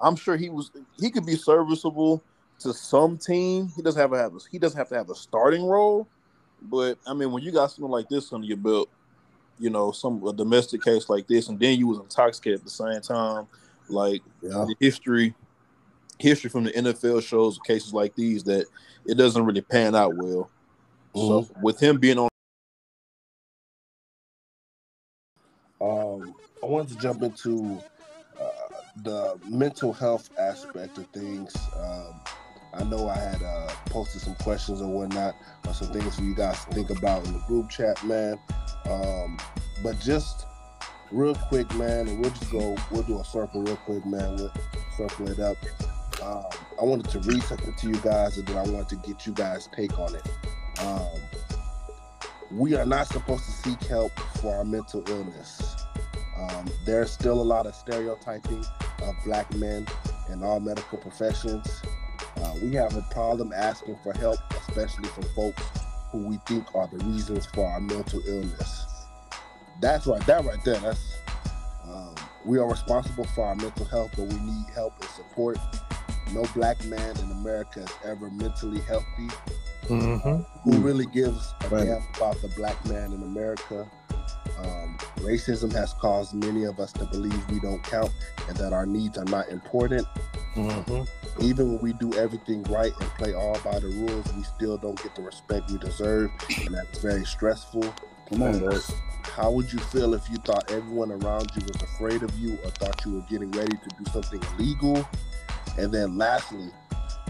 [0.00, 0.70] I'm sure he was
[1.00, 2.22] he could be serviceable
[2.60, 3.72] to some team.
[3.74, 6.06] He doesn't have to have a, he doesn't have to have a starting role.
[6.64, 8.88] But I mean, when you got something like this under your belt,
[9.58, 12.70] you know, some a domestic case like this, and then you was intoxicated at the
[12.70, 13.46] same time,
[13.88, 14.64] like Yeah.
[14.66, 15.34] the history,
[16.18, 18.66] history from the NFL shows cases like these that
[19.04, 20.50] it doesn't really pan out well.
[21.14, 22.28] So with him being on,
[25.80, 27.78] Um, I wanted to jump into
[28.40, 28.46] uh,
[29.02, 31.54] the mental health aspect of things.
[31.76, 32.14] Um,
[32.76, 36.34] I know I had uh, posted some questions or whatnot, or some things for you
[36.34, 38.38] guys to think about in the group chat, man.
[38.90, 39.38] Um,
[39.82, 40.46] but just
[41.12, 44.36] real quick, man, and we'll just go, we'll do a circle real quick, man.
[44.36, 44.52] We'll
[44.96, 45.56] circle it up.
[46.22, 46.44] Um,
[46.80, 49.32] I wanted to read something to you guys, and then I wanted to get you
[49.32, 50.28] guys' take on it.
[50.80, 51.06] Um,
[52.50, 55.76] we are not supposed to seek help for our mental illness.
[56.38, 58.64] Um, there's still a lot of stereotyping
[59.02, 59.86] of black men
[60.30, 61.82] in all medical professions.
[62.36, 65.62] Uh, we have a problem asking for help, especially from folks
[66.10, 68.86] who we think are the reasons for our mental illness.
[69.80, 70.78] That's right, that right there.
[70.80, 71.18] That's
[71.88, 75.58] um, we are responsible for our mental health, but we need help and support.
[76.32, 79.28] No black man in America is ever mentally healthy
[79.88, 80.70] Mm-hmm.
[80.70, 81.84] who really gives a Right.
[81.84, 83.86] damn about the black man in America.
[84.58, 88.10] Um, racism has caused many of us to believe we don't count
[88.48, 90.06] and that our needs are not important.
[90.56, 91.02] Mm-hmm.
[91.40, 95.00] Even when we do everything right and play all by the rules, we still don't
[95.02, 96.30] get the respect we deserve,
[96.64, 97.82] and that's very stressful.
[98.28, 98.78] Come on, bro.
[99.24, 102.70] How would you feel if you thought everyone around you was afraid of you or
[102.70, 105.06] thought you were getting ready to do something illegal?
[105.76, 106.70] And then lastly,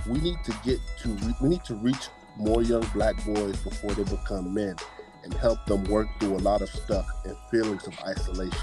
[0.06, 4.04] we need to get to we need to reach more young black boys before they
[4.04, 4.76] become men
[5.22, 8.60] and help them work through a lot of stuff and feelings of isolation.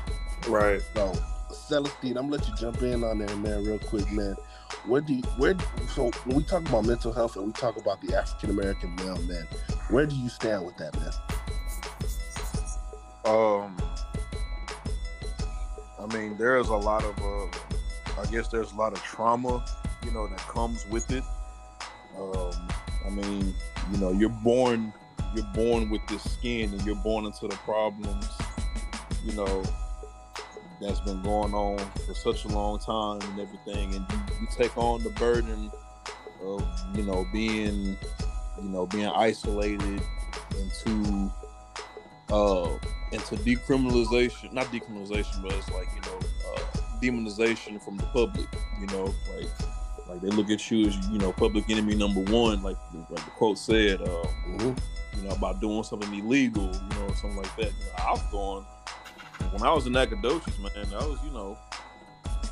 [0.48, 0.82] Right.
[0.94, 1.14] So,
[1.52, 4.36] Celestine, I'm gonna let you jump in on there, man, real quick, man.
[4.86, 5.56] Where do you, where
[5.90, 9.22] so when we talk about mental health and we talk about the African American male
[9.24, 9.48] man,
[9.90, 11.12] where do you stand with that, man?
[13.26, 13.78] um,
[16.00, 19.64] I mean, there's a lot of, uh, I guess there's a lot of trauma,
[20.04, 21.24] you know, that comes with it.
[22.18, 22.52] Um,
[23.06, 23.54] I mean,
[23.92, 24.92] you know, you're born,
[25.36, 28.28] you're born with this skin, and you're born into the problems,
[29.24, 29.64] you know,
[30.82, 34.76] that's been going on for such a long time and everything, and you, you take
[34.78, 35.72] on the burden
[36.44, 37.98] of, you know, being,
[38.62, 40.02] you know, being isolated
[40.58, 41.32] into,
[42.30, 42.78] uh,
[43.12, 46.20] into decriminalization, not decriminalization, but it's like you know,
[46.54, 46.60] uh,
[47.02, 48.48] demonization from the public.
[48.80, 49.50] You know, like
[50.08, 52.78] like they look at you as you know, public enemy number one, like
[53.10, 54.02] like the quote said.
[54.02, 54.78] Uh, Mhm.
[55.18, 57.66] you know, about doing something illegal, you know, something like that.
[57.66, 58.66] You know, I was going
[59.52, 60.72] when I was in Nacogdoches, man.
[60.94, 61.58] I was, you know,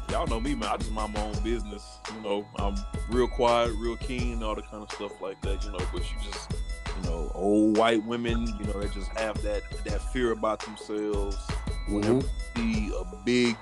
[0.10, 0.70] y'all know me, man.
[0.70, 2.00] I just mind my own business.
[2.14, 2.76] You know, I'm
[3.10, 5.64] real quiet, real keen, all the kind of stuff like that.
[5.64, 6.52] You know, but you just,
[6.98, 11.38] you know, old white women, you know, they just have that that fear about themselves.
[11.88, 12.24] Whenever Mhm.
[12.58, 13.56] you see a big,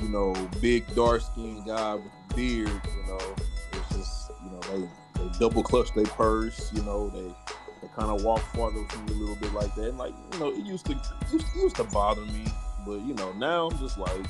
[0.00, 3.34] you know, big dark skinned guy with a beard, you know,
[3.72, 4.88] it's just, you know, they
[5.18, 7.34] they double clutch their purse, you know, they
[7.82, 9.88] they kind of walk farther from you a little bit like that.
[9.88, 10.98] And like, you know, it used to it
[11.32, 12.44] used, it used to bother me,
[12.86, 14.26] but you know, now I'm just like,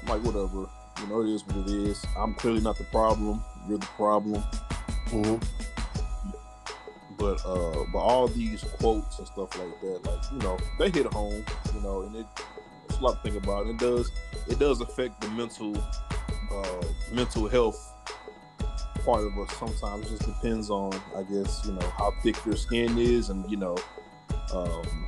[0.00, 0.68] I'm like, whatever.
[1.00, 2.04] You know, it is what it is.
[2.16, 3.42] I'm clearly not the problem.
[3.68, 4.42] You're the problem.
[5.08, 5.42] Mhm.
[7.18, 11.06] But uh, but all these quotes and stuff like that, like you know, they hit
[11.06, 11.44] home.
[11.74, 12.26] You know, and it
[12.88, 13.66] it's a lot to think about.
[13.66, 14.10] It does
[14.48, 15.76] it does affect the mental
[16.52, 17.86] uh, mental health
[19.04, 22.98] part of us sometimes just depends on, I guess, you know, how thick your skin
[22.98, 23.76] is, and you know,
[24.52, 25.06] um,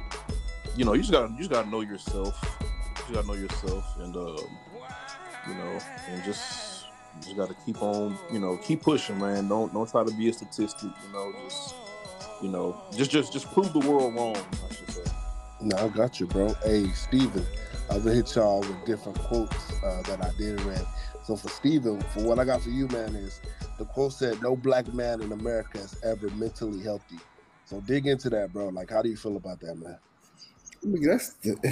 [0.77, 2.41] you know, you just gotta you just gotta know yourself.
[3.09, 4.39] You gotta know yourself, and um,
[5.49, 5.79] you know,
[6.09, 6.85] and just
[7.21, 9.49] just gotta keep on, you know, keep pushing, man.
[9.49, 10.91] Don't don't try to be a statistic.
[11.07, 11.75] You know, just
[12.43, 14.37] you know, just just just prove the world wrong.
[14.37, 15.05] I should say.
[15.61, 16.55] No, I got you, bro.
[16.65, 17.45] Hey, Steven,
[17.91, 20.85] I'm gonna hit y'all with different quotes uh, that I did read.
[21.25, 23.41] So for Steven, for what I got for you, man, is
[23.79, 27.19] the quote said, "No black man in America is ever mentally healthy."
[27.65, 28.69] So dig into that, bro.
[28.69, 29.99] Like, how do you feel about that, man?
[30.83, 31.55] I mean, that's the,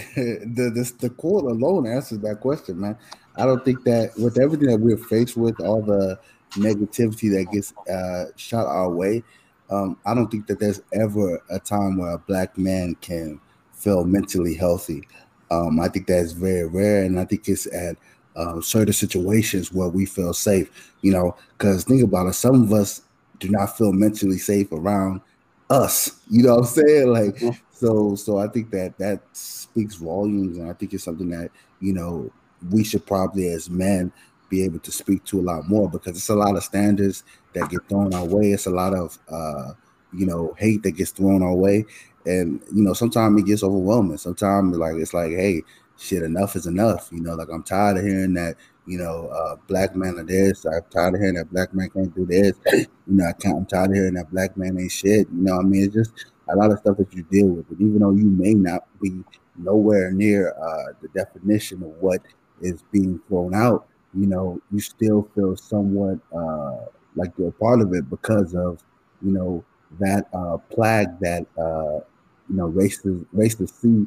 [0.55, 2.97] the the the quote alone answers that question, man.
[3.41, 6.21] I don't think that with everything that we're faced with, all the
[6.57, 9.25] negativity that gets uh, shot our way,
[9.71, 13.41] um, I don't think that there's ever a time where a black man can
[13.73, 15.07] feel mentally healthy.
[15.51, 17.97] Um, I think that's very rare, and I think it's at
[18.37, 20.93] uh, certain situations where we feel safe.
[21.03, 23.03] You know, because think about it, some of us
[23.39, 25.23] do not feel mentally safe around
[25.71, 26.21] us.
[26.29, 27.09] You know what I'm saying?
[27.13, 27.59] Like, Mhm.
[27.71, 31.51] so, so I think that that speaks volumes, and I think it's something that
[31.81, 32.33] you know
[32.71, 34.13] we should probably, as men,
[34.49, 37.71] be able to speak to a lot more because it's a lot of standards that
[37.71, 38.53] get thrown our way.
[38.53, 39.73] It's a lot of uh,
[40.13, 41.87] you know hate that gets thrown our way,
[42.27, 44.19] and you know sometimes it gets overwhelming.
[44.19, 45.63] Sometimes like it's like, hey,
[45.97, 47.09] shit, enough is enough.
[47.13, 48.57] You know, like I'm tired of hearing that.
[48.87, 50.65] You know, uh, black man are this.
[50.65, 52.53] I'm tired of hearing that black man can't do this.
[53.07, 55.27] You know, I can't, I'm tired of hearing that black man ain't shit.
[55.33, 56.13] You know, I mean, it's just
[56.49, 57.69] a lot of stuff that you deal with.
[57.71, 59.25] And even though you may not be
[59.57, 62.23] nowhere near uh, the definition of what
[62.61, 67.81] is being thrown out, you know, you still feel somewhat uh, like you're a part
[67.81, 68.83] of it because of,
[69.23, 69.65] you know,
[69.99, 72.01] that uh, plague that, uh,
[72.49, 74.07] you know, racists, racists see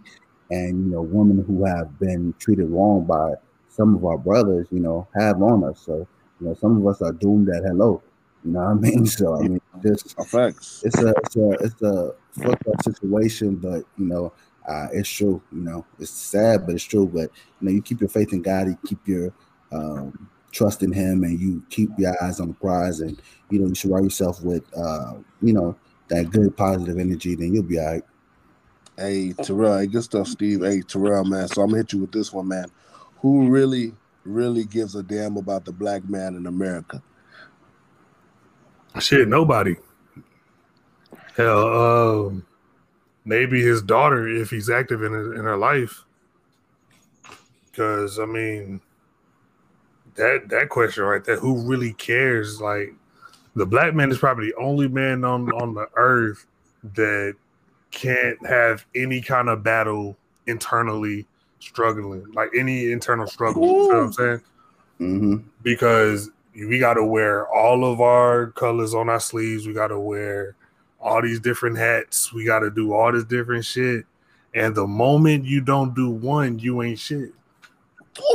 [0.51, 3.33] and, you know, women who have been treated wrong by
[3.69, 5.81] some of our brothers, you know, have on us.
[5.85, 6.07] So,
[6.39, 8.01] you know, some of us are doomed at hello.
[8.45, 9.05] You know what I mean?
[9.05, 10.83] So, I mean, just Facts.
[10.85, 14.33] it's a it's a it's a fucked up situation, but you know,
[14.67, 15.41] uh, it's true.
[15.51, 17.07] You know, it's sad, but it's true.
[17.07, 19.33] But you know, you keep your faith in God, you keep your
[19.71, 23.67] um, trust in Him, and you keep your eyes on the prize, and you know,
[23.67, 25.75] you surround yourself with uh, you know
[26.07, 27.35] that good positive energy.
[27.35, 28.03] Then you'll be all right.
[28.97, 30.61] Hey, Terrell, hey, good stuff, Steve.
[30.61, 31.47] Hey, Terrell, man.
[31.47, 32.67] So I'm gonna hit you with this one, man.
[33.21, 37.01] Who really, really gives a damn about the black man in America?
[38.99, 39.75] Shit, nobody.
[41.35, 42.45] Hell, um,
[43.25, 46.03] maybe his daughter if he's active in her, in her life.
[47.65, 48.81] Because I mean,
[50.15, 52.61] that that question right there, who really cares?
[52.61, 52.93] Like,
[53.55, 56.45] the black man is probably the only man on on the earth
[56.95, 57.35] that
[57.91, 61.25] can't have any kind of battle internally
[61.59, 63.65] struggling, like any internal struggle.
[63.65, 64.41] You know what I'm saying?
[64.99, 65.37] Mm-hmm.
[65.63, 69.65] because we got to wear all of our colors on our sleeves.
[69.65, 70.55] We got to wear
[71.03, 72.33] all these different hats.
[72.33, 74.05] We got to do all this different shit.
[74.55, 77.33] And the moment you don't do one, you ain't shit.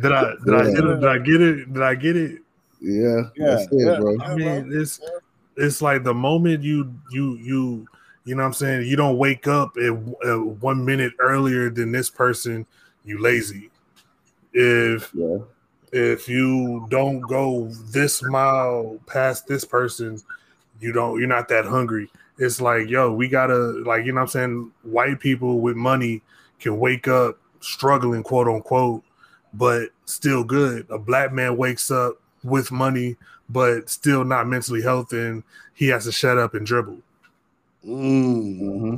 [0.00, 1.00] Did I did I hit it?
[1.00, 1.72] Did I get it?
[1.72, 2.42] Did I get it?
[2.80, 3.98] yeah, Yeah, that's it, yeah.
[3.98, 4.16] bro.
[4.20, 5.00] I mean, it's
[5.56, 7.88] it's like the moment you you you
[8.24, 9.92] you know what I'm saying you don't wake up at,
[10.28, 12.66] at one minute earlier than this person,
[13.04, 13.70] you lazy.
[14.52, 15.38] If Yeah,
[15.92, 20.20] if you don't go this mile past this person,
[20.80, 22.10] you don't you're not that hungry.
[22.38, 26.22] It's like, yo, we gotta like you know what I'm saying, white people with money
[26.60, 29.02] can wake up struggling, quote unquote,
[29.52, 30.86] but still good.
[30.90, 33.16] A black man wakes up with money,
[33.48, 35.42] but still not mentally healthy and
[35.74, 36.98] he has to shut up and dribble.
[37.84, 38.96] Mm, hmm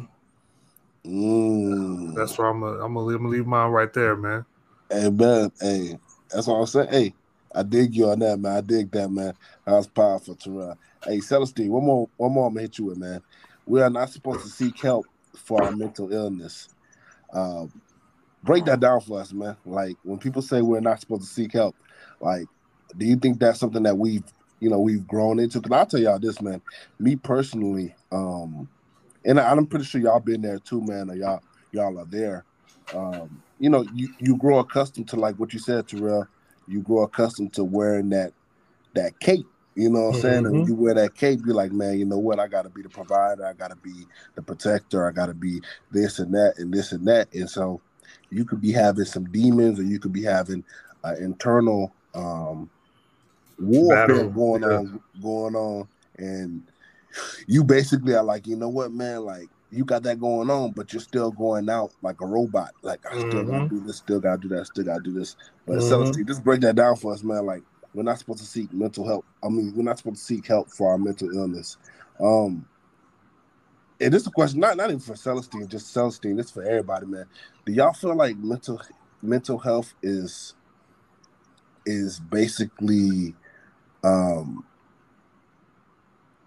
[1.07, 2.15] mm.
[2.15, 4.45] That's why I'm gonna I'm gonna leave, I'm gonna leave mine right there, man.
[4.91, 5.99] Hey man, hey,
[6.33, 6.89] that's what I'm saying.
[6.91, 7.15] Hey,
[7.55, 8.57] I dig you on that, man.
[8.57, 9.35] I dig that, man.
[9.67, 10.79] That was powerful, Terrell.
[11.05, 12.47] Hey, Celestine, one more, one more.
[12.47, 13.23] I'm gonna hit you with, man.
[13.67, 16.69] We are not supposed to seek help for our mental illness.
[17.33, 17.73] Um,
[18.43, 19.57] break that down for us, man.
[19.65, 21.77] Like when people say we're not supposed to seek help,
[22.21, 22.47] like,
[22.97, 24.25] do you think that's something that we've,
[24.61, 25.61] you know, we've grown into?
[25.61, 26.61] Because I'll tell y'all this, man.
[26.99, 28.69] Me personally, um,
[29.25, 31.11] and I- I'm pretty sure y'all been there too, man.
[31.11, 32.45] Or y'all, y'all are there.
[32.95, 36.27] Um, you know, you, you grow accustomed to like what you said, Terrell.
[36.67, 38.33] You grow accustomed to wearing that
[38.95, 39.47] that cape.
[39.75, 40.43] You know what I'm saying?
[40.45, 40.67] Mhm.
[40.67, 42.41] you wear that cape, you're like, man, you know what?
[42.41, 43.47] I got to be the provider.
[43.47, 45.09] I got to be the protector.
[45.09, 45.61] I got to be
[45.93, 47.33] this and that and this and that.
[47.33, 47.81] And so
[48.31, 50.65] you could be having some demons or you could be having
[51.05, 52.69] uh, internal um,
[53.59, 54.69] warfare Battle, going yeah.
[54.69, 55.89] on, going on.
[56.19, 56.63] And
[57.47, 59.25] you basically are like, you know what, man?
[59.25, 62.73] Like, you got that going on, but you're still going out like a robot.
[62.83, 63.69] Like I still gotta Mhm.
[63.69, 65.37] do this, still gotta do that, still gotta do this.
[65.67, 65.83] But Mhm.
[65.83, 67.47] Celestine, just break that down for us, man.
[67.47, 69.27] Like we're not supposed to seek mental help.
[69.43, 71.77] I mean, we're not supposed to seek help for our mental illness.
[72.21, 72.67] Um,
[74.01, 76.37] and this is a question, not not even for Celestine, just Celestine.
[76.37, 77.27] This for everybody, man.
[77.67, 78.81] Do y'all feel like mental
[79.23, 80.55] mental health is
[81.87, 83.37] is basically
[84.05, 84.65] um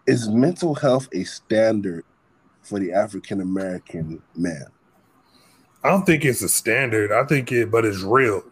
[0.07, 2.03] is mental health a standard
[2.63, 4.65] for the African American man?
[5.83, 7.11] I don't think it's a standard.
[7.11, 8.43] I think it, but it's real.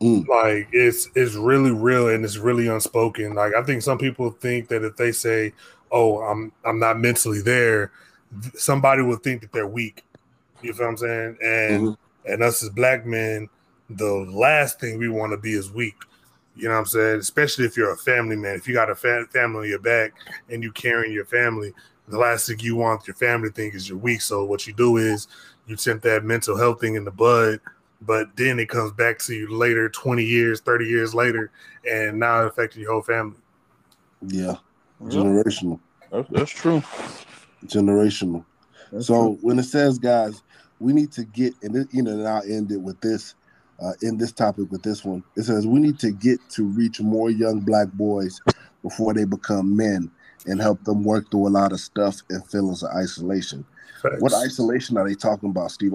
[0.00, 0.26] Mm.
[0.26, 3.34] Like it's it's really real and it's really unspoken.
[3.34, 5.52] Like I think some people think that if they say,
[5.92, 7.92] "Oh, I'm I'm not mentally there,"
[8.54, 10.04] somebody will think that they're weak.
[10.62, 11.38] You feel what I'm saying?
[11.42, 11.96] And Mhm.
[12.26, 13.48] and us as black men,
[13.90, 15.96] the last thing we want to be is weak.
[16.56, 17.20] You know what I'm saying?
[17.20, 18.56] Especially if you're a family man.
[18.56, 20.12] If you got a fa- family on your back
[20.48, 21.72] and you carrying your family,
[22.08, 24.20] the last thing you want your family to think is you're weak.
[24.20, 25.28] So what you do is
[25.66, 27.60] you tip that mental health thing in the bud,
[28.02, 31.50] but then it comes back to you later, 20 years, 30 years later,
[31.88, 33.36] and now it affected your whole family.
[34.22, 34.56] Yeah,
[35.00, 36.82] Yeah, generational, that's, that's true.
[37.66, 38.44] generational.
[38.92, 40.42] That's so when it says, guys,
[40.80, 43.34] we need to get, and it, you know, and I'll end it with this,
[43.80, 45.22] uh, in this topic with this one.
[45.36, 48.40] It says we need to get to reach more young black boys
[48.82, 50.10] before they become men
[50.46, 53.64] and help them work through a lot of stuff and feelings of isolation.
[54.02, 54.20] Facts.
[54.20, 55.94] What isolation are they talking about, Steve?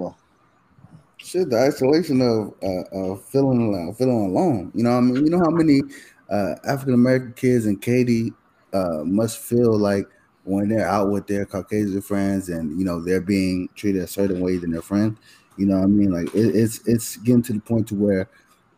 [1.18, 4.70] Shit, the isolation of uh, of feeling alone, feeling alone.
[4.74, 5.80] You know, what I mean, you know how many
[6.30, 8.32] uh, African American kids in Katy
[8.72, 10.06] uh, must feel like
[10.44, 14.40] when they're out with their Caucasian friends, and you know they're being treated a certain
[14.40, 15.16] way than their friend.
[15.56, 18.28] You know, what I mean, like it, it's it's getting to the point to where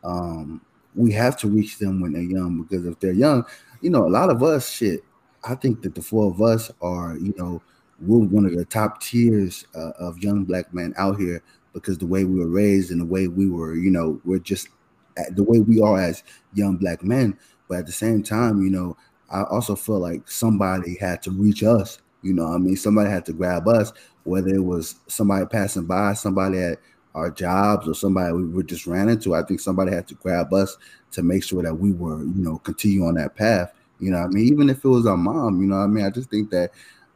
[0.05, 0.61] um,
[0.95, 3.45] we have to reach them when they're young because if they're young,
[3.81, 5.05] you know, a lot of us, shit.
[5.44, 7.62] I think that the four of us are, you know,
[8.01, 12.07] we're one of the top tiers uh, of young black men out here because the
[12.07, 14.68] way we were raised and the way we were, you know, we're just
[15.16, 16.22] at the way we are as
[16.55, 17.37] young black men.
[17.68, 18.96] But at the same time, you know,
[19.31, 21.98] I also feel like somebody had to reach us.
[22.22, 23.92] You know, I mean, somebody had to grab us,
[24.24, 26.79] whether it was somebody passing by, somebody at
[27.14, 29.35] our jobs, or somebody we were just ran into.
[29.35, 30.77] I think somebody had to grab us
[31.12, 33.72] to make sure that we were, you know, continue on that path.
[34.01, 36.11] You know, I mean, even if it was our mom, you know, I mean, I
[36.11, 36.71] just think that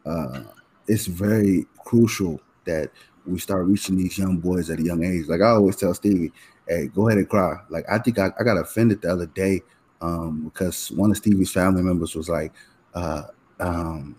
[0.04, 0.42] uh,
[0.88, 2.90] it's very crucial that
[3.26, 5.26] we start reaching these young boys at a young age.
[5.28, 6.32] Like I always tell Stevie,
[6.68, 7.56] hey, go ahead and cry.
[7.70, 9.62] Like I think I, I got offended the other day
[10.00, 12.52] um, because one of Stevie's family members was like,
[12.94, 13.22] uh,
[13.60, 14.16] um,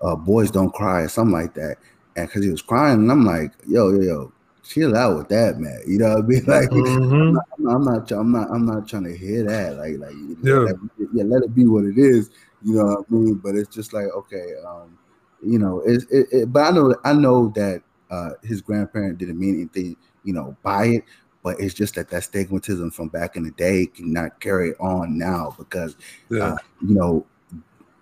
[0.00, 1.76] uh, boys don't cry or something like that.
[2.16, 4.32] And because he was crying, and I'm like, yo, yo, yo,
[4.70, 5.80] chill out with that, man.
[5.86, 6.44] You know what I mean?
[6.46, 7.28] Like Mhm.
[7.30, 9.76] I'm not, I'm not, I'm not, I'm not trying to hear that.
[9.76, 10.54] Like, like, Yeah.
[10.58, 10.76] let,
[11.12, 12.30] yeah, let it be what it is.
[12.62, 13.34] You know what I mean?
[13.34, 14.98] But it's just like, okay, um,
[15.42, 19.38] you know, it, it, it but I know, I know that uh, his grandparent didn't
[19.38, 21.04] mean anything, you know, by it.
[21.42, 25.54] But it's just that that stigmatism from back in the day cannot carry on now
[25.58, 25.96] because,
[26.28, 26.52] Yeah.
[26.52, 26.56] uh,
[26.86, 27.26] you know,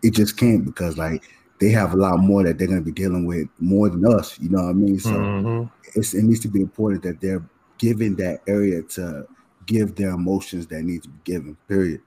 [0.03, 1.23] it just can't because like
[1.61, 4.39] they have a lot more that they're going to be dealing with more than us.
[4.41, 4.99] You know what I mean?
[4.99, 5.71] So Mhm.
[5.95, 7.45] It's, it needs to be important that they're
[7.79, 9.27] given that area to
[9.67, 11.57] give their emotions that need to be given.
[11.69, 12.01] Period.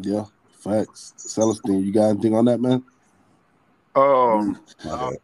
[0.00, 1.14] Yeah, facts.
[1.16, 2.84] Celestine, you got anything on that, man?
[3.94, 5.18] Um, uh, bad.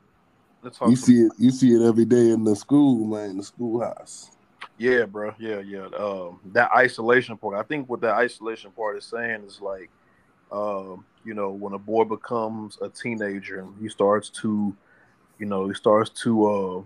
[0.63, 1.33] let's talk You some- see it.
[1.39, 3.31] You see it every day in the school, man.
[3.31, 4.31] In the schoolhouse.
[4.77, 5.35] Yeah, bro.
[5.39, 5.87] Yeah, yeah.
[5.99, 7.57] Um, that isolation part.
[7.57, 9.91] I think what that isolation part is saying is like,
[10.53, 14.75] um, you know, when a boy becomes a teenager and he starts to,
[15.39, 16.83] you know, he starts to, uh,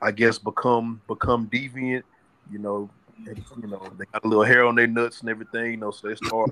[0.00, 2.02] I guess, become become deviant.
[2.50, 2.90] You know,
[3.26, 5.72] and, you know, they got a little hair on their nuts and everything.
[5.72, 6.50] You know, so they start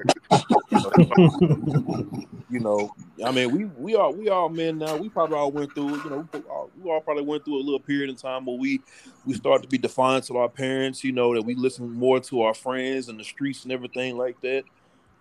[2.51, 4.97] you know, I mean, we we are we all men now.
[4.97, 7.65] We probably all went through, you know, we all, we all probably went through a
[7.65, 8.81] little period of time where we
[9.25, 11.05] we start to be defiant to our parents.
[11.05, 14.41] You know, that we listen more to our friends and the streets and everything like
[14.43, 14.65] that.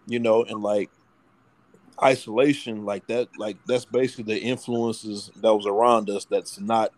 [0.08, 0.90] You know, and like
[2.02, 6.26] isolation, like that, like that's basically the influences that was around us.
[6.26, 6.92] That's not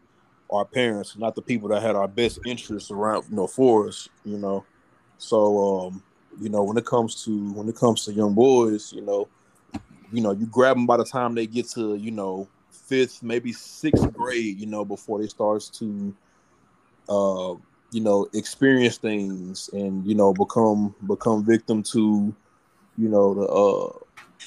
[0.49, 4.07] our parents, not the people that had our best interests around, you know, for us.
[4.23, 4.65] You know,
[5.17, 6.03] so um,
[6.39, 9.27] you know, when it comes to when it comes to young boys, you know
[10.11, 13.51] you know, you grab them by the time they get to, you know, fifth, maybe
[13.51, 16.15] sixth grade, you know, before they starts to,
[17.09, 17.53] uh,
[17.91, 22.33] you know, experience things and you know become become victim to,
[22.97, 23.99] you know, the uh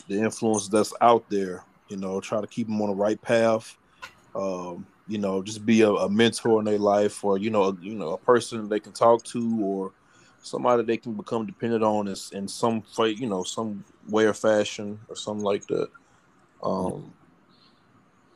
[0.08, 1.64] the influence that's out there.
[1.88, 3.76] You know, try to keep them on the right path.
[4.34, 7.76] Um, you know, just be a, a mentor in their life, or you know, a,
[7.80, 9.92] you know, a person they can talk to, or
[10.42, 14.34] somebody they can become dependent on in, in some fight, you know, some way or
[14.34, 15.88] fashion or something like that.
[16.62, 17.12] Um,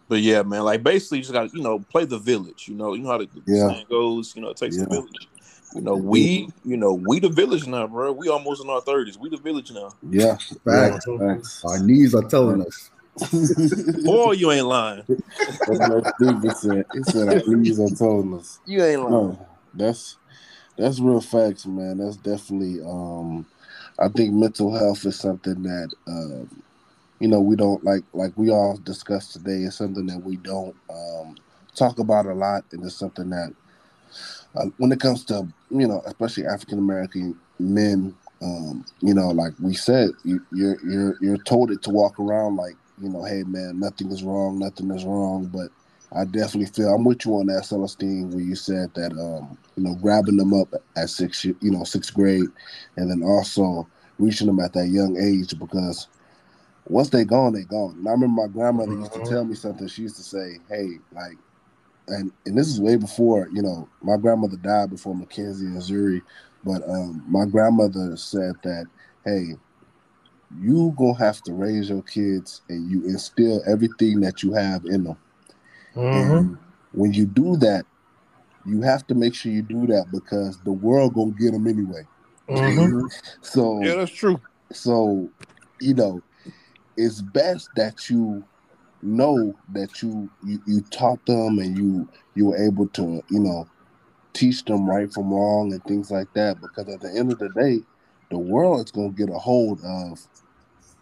[0.08, 2.66] But yeah, man, like basically, you just got to you know play the village.
[2.68, 3.68] You know, you know how the Yeah.
[3.68, 4.34] saying goes.
[4.34, 4.84] You know, it takes Yeah.
[4.84, 5.28] a village.
[5.74, 8.12] You know, we, you know, we the village now, bro.
[8.12, 9.18] We almost in our thirties.
[9.18, 9.90] We the village now.
[10.02, 11.06] Yeah, Facts.
[11.18, 11.64] facts.
[11.64, 12.90] Our knees are telling us.
[14.04, 15.04] Boy, you ain't lying.
[15.06, 16.84] That's what Steve said.
[16.92, 18.58] He said our knees are telling us.
[18.66, 19.12] You ain't lying.
[19.12, 20.16] No, that's
[20.76, 21.98] that's real facts, man.
[21.98, 22.80] That's definitely.
[22.82, 23.46] Um,
[23.98, 26.62] I think mental health is something that um,
[27.20, 28.02] you know we don't like.
[28.12, 31.36] Like we all discussed today, is something that we don't um,
[31.76, 33.54] talk about a lot, and it's something that
[34.56, 39.52] uh, when it comes to you know, especially African American men, um, you know, like
[39.60, 43.42] we said, you, you're you're you're told it to walk around like you know, hey
[43.44, 45.68] man, nothing is wrong, nothing is wrong, but
[46.12, 49.84] I definitely feel I'm with you on that, Celestine, where you said that um, you
[49.84, 52.46] know, grabbing them up at six, you know, sixth grade,
[52.96, 53.88] and then also
[54.18, 56.08] reaching them at that young age because
[56.86, 57.96] once they gone, they gone.
[57.98, 59.28] And I remember my grandmother used to Mhm.
[59.28, 59.88] tell me something.
[59.88, 61.38] She used to say, "Hey, like,"
[62.08, 66.22] and and this is way before you know my grandmother died before Mackenzie and Zuri,
[66.64, 68.86] but um, my grandmother said that,
[69.24, 69.54] "Hey."
[70.60, 75.04] You gonna have to raise your kids and you instill everything that you have in
[75.04, 75.16] them.
[75.94, 76.38] Mhm.
[76.38, 76.58] And
[76.92, 77.86] when you do that,
[78.66, 82.06] you have to make sure you do that because the world gonna get them anyway.
[82.48, 83.08] Mhm.
[83.42, 84.40] So, Yeah, that's true.
[84.72, 85.28] so
[85.80, 86.22] you know,
[86.96, 88.44] it's best that you
[89.02, 93.68] know that you you, you taught them and you you were able to you know
[94.32, 96.60] teach them right from wrong and things like that.
[96.60, 97.80] Because at the end of the day,
[98.30, 100.20] the world is gonna get a hold of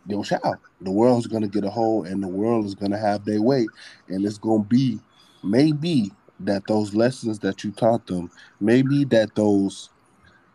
[0.06, 0.56] your child.
[0.80, 3.66] The world's gonna get a hold, and the world is gonna have their way,
[4.08, 4.98] and it's gonna be
[5.42, 8.30] maybe that those lessons that you taught them,
[8.60, 9.90] maybe that those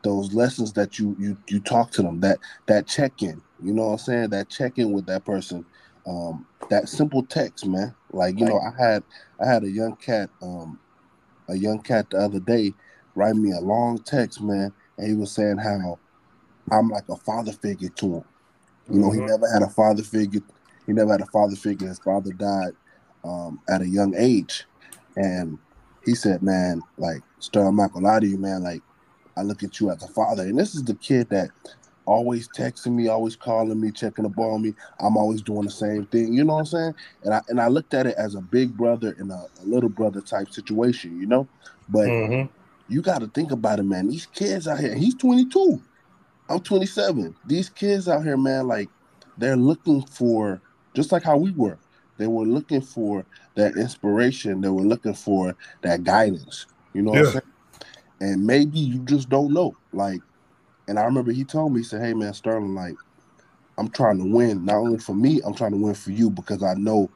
[0.03, 3.87] those lessons that you you you talk to them, that that check in, you know
[3.87, 5.65] what I'm saying, that check in with that person,
[6.05, 7.93] um, that simple text, man.
[8.11, 9.03] Like you know, I had
[9.41, 10.79] I had a young cat, um,
[11.47, 12.73] a young cat the other day
[13.17, 15.97] write me a long text, man, and he was saying how
[16.71, 18.23] I'm like a father figure to him.
[18.91, 19.27] You know, he Mhm.
[19.27, 20.41] never had a father figure.
[20.85, 21.87] He never had a father figure.
[21.89, 22.73] His father died
[23.23, 24.65] um, at a young age,
[25.17, 25.59] and
[26.03, 28.63] he said, "Man, like Sterling, I'm not gonna lie to you, man.
[28.63, 28.83] Like
[29.37, 31.51] I look at you as a father, and this is the kid that
[32.05, 34.75] always texting me, always calling me, checking up on me.
[34.99, 36.33] I'm always doing the same thing.
[36.33, 36.93] You know what I'm saying?
[37.23, 39.89] And I and I looked at it as a big brother and a, a little
[39.89, 41.19] brother type situation.
[41.19, 41.49] You know,
[41.89, 42.49] but Mhm.
[42.87, 44.07] you got to think about it, man.
[44.09, 45.83] These kids out here, he's 22.
[46.49, 47.35] I'm 27.
[47.45, 48.89] These kids out here, man, like
[49.37, 50.61] they're looking for
[50.93, 51.77] just like how we were.
[52.17, 53.25] They were looking for
[53.55, 54.61] that inspiration.
[54.61, 56.65] They were looking for that guidance.
[56.93, 57.43] You know what I'm saying?
[58.19, 59.75] And maybe you just don't know.
[59.93, 60.21] Like,
[60.87, 62.95] and I remember he told me, he said, Hey man, Sterling, like,
[63.77, 66.63] I'm trying to win, not only for me, I'm trying to win for you because
[66.63, 67.11] I know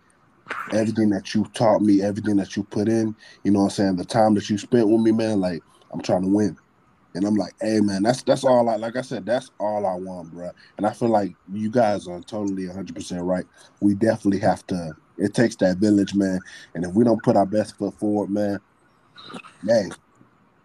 [0.72, 3.96] everything that you taught me, everything that you put in, you know what I'm saying,
[3.96, 6.56] the time that you spent with me, man, like I'm trying to win.
[7.14, 9.96] And I'm like, hey man, that's that's all I like I said, that's all I
[9.96, 10.50] want, bro.
[10.78, 13.46] And I feel like you guys are totally 100 percent right.
[13.82, 14.96] We definitely have to.
[15.18, 16.40] It takes that village, man.
[16.74, 18.60] And if we don't put our best foot forward, man,
[19.62, 19.92] man,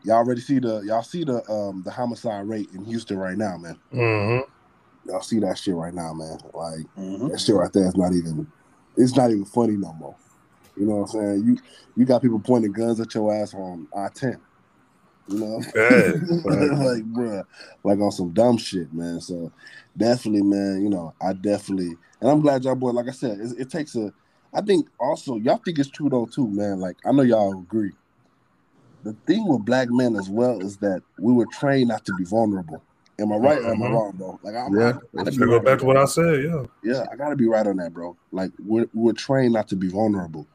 [0.05, 3.57] y'all already see the y'all see the um the homicide rate in Houston right now,
[3.57, 3.76] man.
[3.92, 4.44] Mhm.
[5.07, 6.38] Y'all see that shit right now, man.
[6.55, 7.30] Like Mhm.
[7.30, 8.47] that shit right there is not even
[8.97, 10.16] it's not even funny no more.
[10.76, 11.44] You know what I'm saying?
[11.47, 11.57] You
[11.97, 14.40] you got people pointing guns at your ass on I ten.
[15.28, 15.62] You know?
[16.46, 17.44] Like bruh,
[17.84, 19.20] like on some dumb shit, man.
[19.20, 19.52] So
[19.96, 23.52] definitely, man, you know, I definitely and I'm glad y'all boy, like I said, it,
[23.58, 24.12] it takes a
[24.54, 26.80] I think also y'all think it's true though too, man.
[26.80, 27.92] Like I know y'all agree.
[29.02, 32.24] The thing with black men as well is that we were trained not to be
[32.24, 32.82] vulnerable.
[33.18, 33.92] Am I right or am I Mhm.
[33.92, 34.40] wrong, bro?
[34.42, 35.96] Like I'm Yeah, I, gotta go right back to what.
[35.96, 38.16] I said, yeah, Yeah, I gotta be right on that, bro.
[38.32, 40.46] Like we're we're trained not to be vulnerable.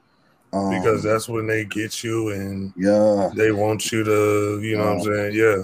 [0.53, 4.95] Um, because that's when they get you and yeah, they want you to, you know
[4.95, 5.35] what I'm saying?
[5.35, 5.63] Yeah.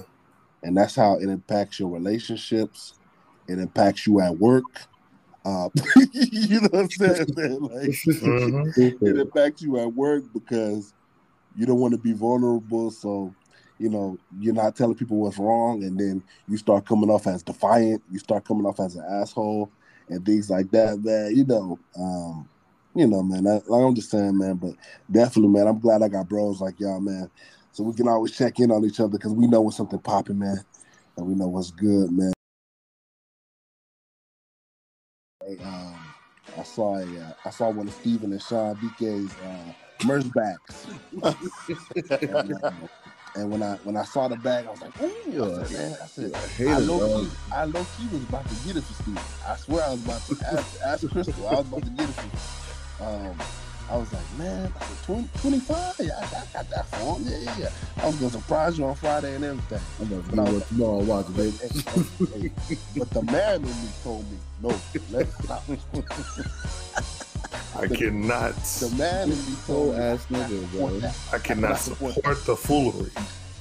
[0.64, 2.94] and that's how it impacts your relationships.
[3.48, 4.66] It impacts you at work.
[5.46, 5.70] Uh,
[6.14, 7.60] you know what I'm saying, man?
[7.62, 8.74] Like Mhm.
[9.06, 10.94] it impacts you at work because
[11.56, 12.92] you don't want to be vulnerable.
[12.92, 13.34] So,
[13.80, 17.44] you know, you're not telling people what's wrong, and then you start coming off as
[17.44, 18.02] defiant.
[18.12, 19.70] You start coming off as an asshole
[20.10, 21.36] and things like that, man.
[21.36, 22.50] You know, um,
[22.98, 23.44] you know, man.
[23.44, 24.56] That, like I'm just saying, man.
[24.56, 24.74] But
[25.10, 25.68] definitely, man.
[25.68, 27.30] I'm glad I got bros like y'all, man.
[27.72, 30.40] So we can always check in on each other because we know when something popping,
[30.40, 30.58] man,
[31.16, 32.34] and we know what's good, man.
[35.46, 36.00] Hey, um,
[36.58, 39.74] I saw a, uh, I saw one of Steven and Sean DK's uh,
[40.06, 40.88] merch backs.
[42.22, 42.90] and, um,
[43.36, 45.98] and when I when I saw the bag, I was like, "Ooh!" I said, "Man,
[46.02, 48.94] I said, I Haters, low key, I low key was about to get it for
[48.94, 49.22] Steven.
[49.48, 51.48] I swear I was about to ask, ask Crystal.
[51.48, 52.67] I was about to get it for.
[53.02, 53.36] Um,
[53.90, 55.78] I was like, man, I said, 20, 25?
[55.78, 57.24] I, I got that phone.
[57.24, 57.70] Yeah, yeah, yeah.
[58.04, 59.80] I was gonna surprise you on Friday and everything.
[60.02, 60.52] I'm gonna No.
[60.52, 61.04] do it tomorrow.
[61.04, 61.52] Watch, baby.
[61.62, 61.70] Hey,
[62.42, 62.78] hey, hey.
[62.98, 64.76] But the man in me told me, no,
[65.12, 65.64] let's stop.
[67.78, 68.56] I cannot.
[68.56, 71.12] The man in me told me, ass nigga, support bro.
[71.32, 73.12] I cannot support support the foolery.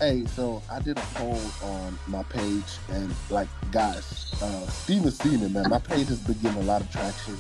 [0.00, 5.52] Hey, so I did a poll on my page, and like, guys, uh, Steven Seaman,
[5.52, 7.36] man, my page has been getting a lot of traction.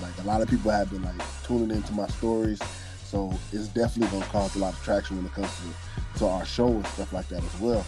[0.00, 2.60] Like, a lot of people have been like tuning into my stories,
[3.04, 6.44] so it's definitely gonna cause a lot of traction when it comes to, to our
[6.44, 7.84] show and stuff like that as well.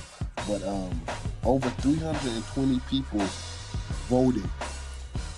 [0.47, 1.01] But um,
[1.45, 3.21] over 320 people
[4.09, 4.49] voted,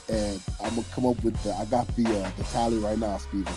[0.09, 1.55] and I'm gonna come up with the.
[1.55, 3.55] I got the uh, the tally right now, Steven.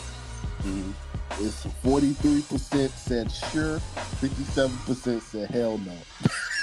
[1.42, 3.80] It's 43% said sure,
[4.20, 5.94] 57% said hell no.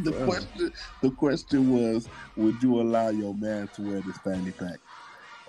[0.00, 4.78] the question the question was, would you allow your man to wear this fanny pack?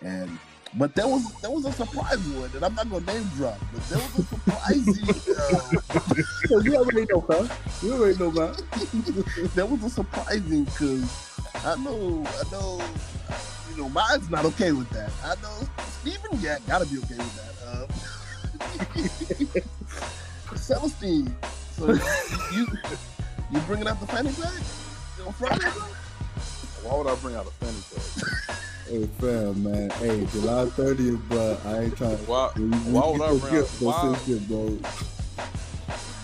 [0.02, 0.38] And
[0.76, 3.84] but there was there was a surprise one, and I'm not gonna name drop, but
[3.90, 5.10] there was a surprising
[6.52, 7.50] uh, you already know, fam.
[7.82, 8.56] You already know, man.
[9.56, 12.82] there was a surprising because I know I know
[13.70, 15.12] you know mine's not okay with that.
[15.24, 15.68] I know
[16.02, 17.54] Stephen yeah gotta be okay with that.
[17.68, 17.88] Uh,
[20.56, 21.34] Celestine,
[21.72, 21.94] so
[22.54, 22.68] you
[23.54, 25.66] you bringing out the fanny pack on Friday?
[26.84, 28.40] Why would I bring out a fanny pack?
[28.86, 29.90] Hey, fam, man.
[29.92, 32.24] Hey, July 30th, but I ain't trying to.
[32.26, 32.50] Why?
[32.50, 33.68] Why would I bring out?
[33.80, 34.18] Why?
[34.26, 34.78] Shit, bro.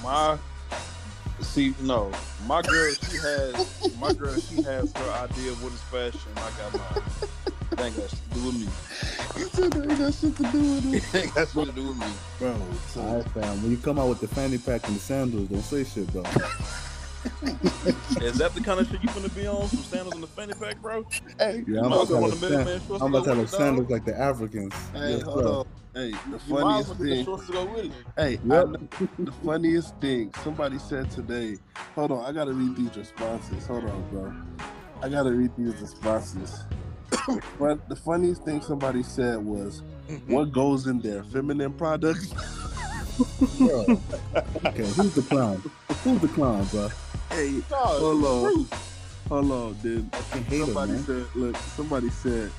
[0.04, 0.38] My
[1.40, 2.12] see, no,
[2.46, 6.32] my girl, she has my girl, she has her idea of what is fashion.
[6.36, 7.04] I got mine.
[7.72, 8.68] That ain't got shit to do with me.
[9.42, 11.72] You said that ain't got shit to do with it, That ain't got shit to
[11.72, 12.08] do with me.
[12.40, 12.52] bro.
[12.52, 12.58] All
[12.90, 13.62] So right, fam.
[13.64, 16.24] When you come out with the fanny pack and the sandals, don't say shit, bro.
[18.22, 19.68] Is that the kind of shit you gonna be on?
[19.68, 21.06] Some sandals in the fanny pack, bro?
[21.40, 23.36] hey, Yeah, I'm about to well have a the sand- middleman shorts I'm about to
[23.36, 24.74] have a sandals like the Africans.
[24.94, 25.48] hey, Yes, hold sir.
[25.50, 25.66] on.
[25.96, 27.26] Hey, the You funniest well get the thing.
[27.26, 27.92] shorts to go with it.
[28.16, 28.42] Hey, Yep.
[28.46, 28.66] know
[29.18, 31.58] the funniest thing somebody said today.
[31.96, 33.66] Hold on, I gotta read these responses.
[33.68, 34.34] Hold on, bro.
[35.02, 36.64] I gotta read these responses.
[37.60, 40.32] but the funniest thing somebody said was, mm-hmm.
[40.34, 41.24] "What goes in there?
[41.24, 42.34] Feminine products?"
[43.58, 44.02] Bro.
[44.66, 45.62] Okay, who's the clown?
[46.06, 46.88] Who's the clown, bro?
[47.30, 49.26] Hey, Dog, hold it's on, truth.
[49.30, 49.78] hold on.
[49.84, 51.04] Then Fucking hater, somebody man.
[51.04, 52.52] said, "Look, somebody said."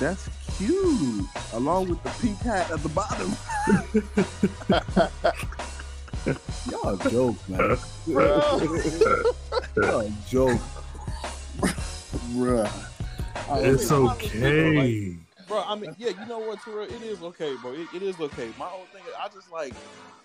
[0.00, 1.24] That's cute,
[1.54, 3.34] along with the pink hat at the bottom.
[6.70, 7.76] Y'all a joke, man.
[9.76, 10.60] Y'all a joke.
[12.34, 12.70] Bruh.
[13.50, 15.16] It's mean, like, okay.
[15.48, 15.62] Bro.
[15.66, 16.84] I mean, yeah, you know what, Terrell?
[16.84, 17.72] It is okay, bro.
[17.72, 18.50] It, it is okay.
[18.58, 19.74] My whole thing, is, I just like,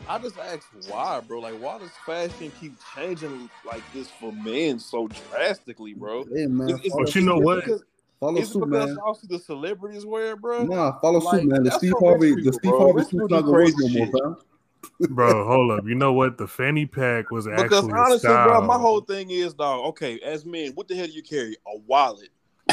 [0.08, 1.40] I just ask why, bro.
[1.40, 6.26] Like, why does fashion keep changing like this for men so drastically, bro?
[6.26, 6.70] Hey, man.
[6.70, 7.66] It's- it's- But you know what?
[7.66, 7.84] Because,
[8.20, 8.98] Follow is it suit, because man.
[8.98, 10.64] y'all see the celebrities wear bro?
[10.64, 11.64] Nah, follow Like, suit, man.
[11.64, 12.80] The Steve for rich Harvey, the Steve bro.
[12.80, 14.24] Harvey Rich suit's not gonna work crazy no more, shit.
[14.24, 14.38] fam.
[15.16, 15.86] Bro, hold up.
[15.86, 16.38] You know what?
[16.38, 18.48] The fanny pack was Because actually a honestly, style.
[18.48, 19.86] bro, my whole thing is, dog.
[19.88, 21.56] Okay, as men, what the hell do you carry?
[21.68, 22.30] A wallet.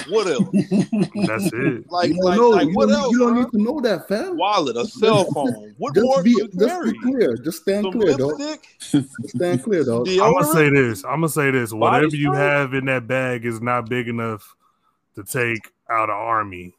[0.08, 0.48] What else?
[0.52, 1.90] That's it.
[1.90, 2.48] Like, you don't like, know.
[2.50, 3.12] like you what else?
[3.12, 3.42] you don't bro?
[3.42, 4.36] need to know that, fam.
[4.36, 5.74] Wallet, a cell phone.
[5.78, 6.92] What more Just do be, you just carry?
[6.92, 7.36] be clear.
[7.36, 8.38] Just stand Some clear, dog.
[8.38, 10.08] lipstick, Just stand clear, dog.
[10.08, 11.04] I'm gonna say this.
[11.04, 11.72] I'm gonna say this.
[11.72, 14.54] Whatever you have in that bag is not big enough
[15.16, 16.74] to take out an army.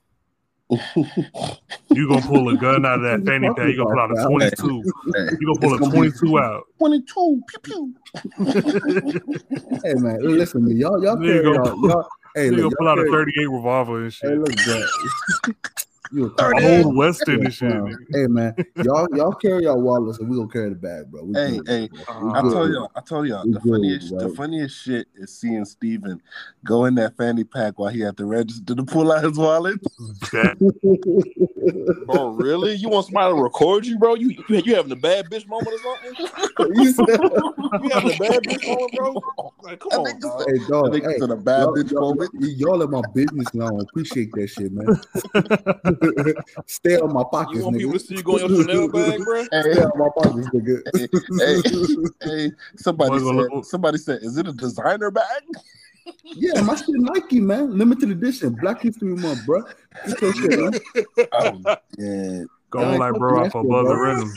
[1.90, 3.68] You gonna pull a gun out of that fanny pack.
[3.68, 4.84] You gonna pull out a 22.
[5.42, 6.64] You gonna pull It's a 22 out.
[6.78, 7.94] 22, pew pew.
[9.84, 10.78] Hey, man, listen, man.
[10.78, 12.08] Y'all, y'all Nigga carry gonna y'all, y'all.
[12.36, 14.38] Hey, look, gonna pull out a 38 revolver and Hey, shit.
[14.38, 15.54] look, bro.
[16.14, 16.74] You a Thirty clown.
[16.74, 16.86] eight.
[16.86, 17.98] Old Western You and shit.
[18.14, 21.24] Hey, man, y'all, y'all carry y'all wallets, and we gonna carry the bag, bro.
[21.24, 22.00] We Hey, good, hey, bro.
[22.00, 22.38] We uh-huh.
[22.38, 22.54] I good.
[22.54, 26.22] told y'all, I told y'all, We the good, funniest, the funniest shit is seeing Steven
[26.66, 29.80] go in that fanny pack while he had to register to pull out his wallet.
[30.32, 30.58] That-
[32.08, 32.74] Bro, really?
[32.74, 34.16] You want somebody to record you, bro?
[34.16, 36.28] You you, you having a bad bitch moment or something?
[36.76, 37.08] You said-
[37.84, 39.24] You having a bad bitch moment, bro?
[39.64, 40.44] Like, come That on, dog.
[40.48, 40.86] hey, dog.
[40.94, 42.32] nigga Hey, a bad y'all, bitch y'all, moment.
[42.40, 43.78] y'all in my business now.
[43.78, 44.88] I appreciate that shit, man.
[46.66, 48.00] Stay on my pockets, You want people nigga.
[48.00, 49.44] to see you going your Chanel bag, bro?
[49.46, 52.12] Stay Hey, on my pockets, nigga.
[52.24, 55.44] hey, somebody Boy, gonna said, look- somebody said, is it a designer bag?
[56.36, 57.78] yeah, my shit Nike, man.
[57.78, 59.64] Limited edition, Black History Month, bro.
[60.06, 60.74] Get your shit, man.
[61.34, 61.62] Oh,
[61.98, 64.34] yeah, Going like bro off above the rim.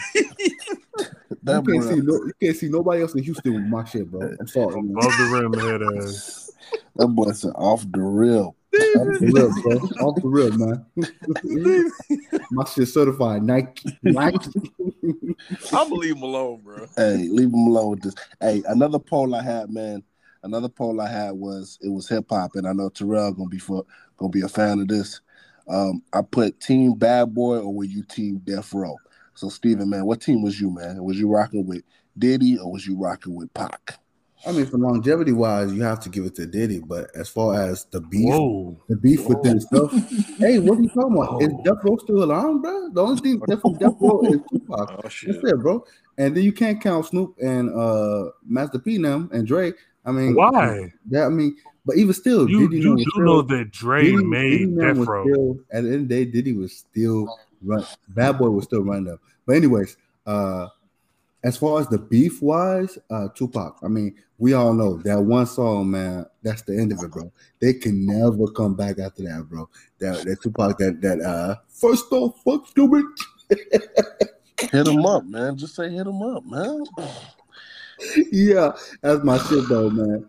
[1.44, 3.84] that You can't boy, see no, you can't see nobody else in Houston with my
[3.84, 4.30] shit, bro.
[4.38, 4.90] I'm sorry, man.
[4.98, 6.52] Above the rim head ass.
[6.96, 8.56] that boy said off the real.
[8.74, 10.06] Off the real, bro.
[10.06, 10.86] Off the real, man.
[12.50, 13.98] my shit certified Nike.
[14.02, 14.50] Nike.
[15.72, 16.86] I'm gonna leave him alone, bro.
[16.96, 18.14] Hey, leave him alone with this.
[18.40, 20.02] Hey, another poll I had, man.
[20.42, 23.58] Another poll I had was it was hip hop, and I know Terrell gonna be
[23.58, 23.84] for
[24.16, 25.20] gonna be a fan of this.
[25.68, 28.96] Um, I put Team Bad Boy or were you Team Death Row?
[29.34, 31.02] So Steven, man, what team was you, man?
[31.02, 31.82] Was you rocking with
[32.18, 33.98] Diddy or was you rocking with Pac?
[34.46, 36.80] I mean, for longevity wise, you have to give it to Diddy.
[36.80, 38.76] But as far as the beef, Whoa.
[38.88, 39.90] the beef with this stuff,
[40.38, 41.42] hey, what are you talking about?
[41.42, 42.90] Is Death Row still around, bro?
[42.90, 44.90] The only thing different from Death Row is Tupac.
[44.92, 45.84] Oh That's it, bro.
[46.18, 49.72] And then you can't count Snoop and uh Master P them and Dre.
[50.04, 50.92] I mean, Why?
[51.10, 54.02] That I mean, but even still, You, Diddy you was do still- know that Dre
[54.02, 55.24] Diddy- Diddy made man Death was Row.
[55.24, 57.84] Still, at the end of the day, Diddy was still run.
[58.10, 59.20] Bad Boy was still running up.
[59.46, 60.68] But anyways, uh,
[61.44, 63.78] as far as the beef wise, uh, Tupac.
[63.82, 66.26] I mean, we all know that one song, man.
[66.42, 67.30] That's the end of it, bro.
[67.60, 69.68] They can never come back after that, bro.
[70.00, 73.04] That that Tupac, that that uh, first off, fuck stupid.
[74.72, 75.56] Hit him up, man.
[75.56, 76.84] Just say hit him up, man.
[78.32, 78.72] yeah,
[79.02, 80.26] that's my shit, though, man.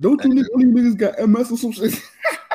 [0.00, 1.94] Don't you niggas, niggas got MS or some shit?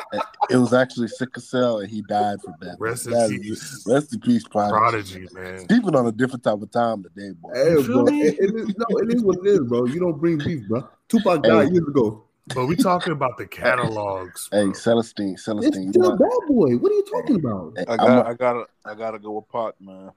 [0.50, 2.76] It was actually sickle cell, and he died from that.
[2.78, 3.84] Rest in That- peace.
[3.86, 5.24] Rest in peace, Prodigy.
[5.24, 5.58] Prodigy, man.
[5.60, 7.50] Steven on a different type of time today, boy.
[7.54, 9.86] Hey, bro, it- it is, no, it is what it is, bro.
[9.86, 10.86] You don't bring beef, bro.
[11.08, 11.72] Tupac died Hey.
[11.74, 12.24] years ago.
[12.54, 14.48] But we talking about the catalogs.
[14.50, 14.72] Hey, bro.
[14.74, 16.74] Celestine, It's Celestine, still bad boy.
[16.76, 17.72] What are you talking about?
[17.78, 20.10] hey, I I'm got a- I gotta I gotta go with Pac, man.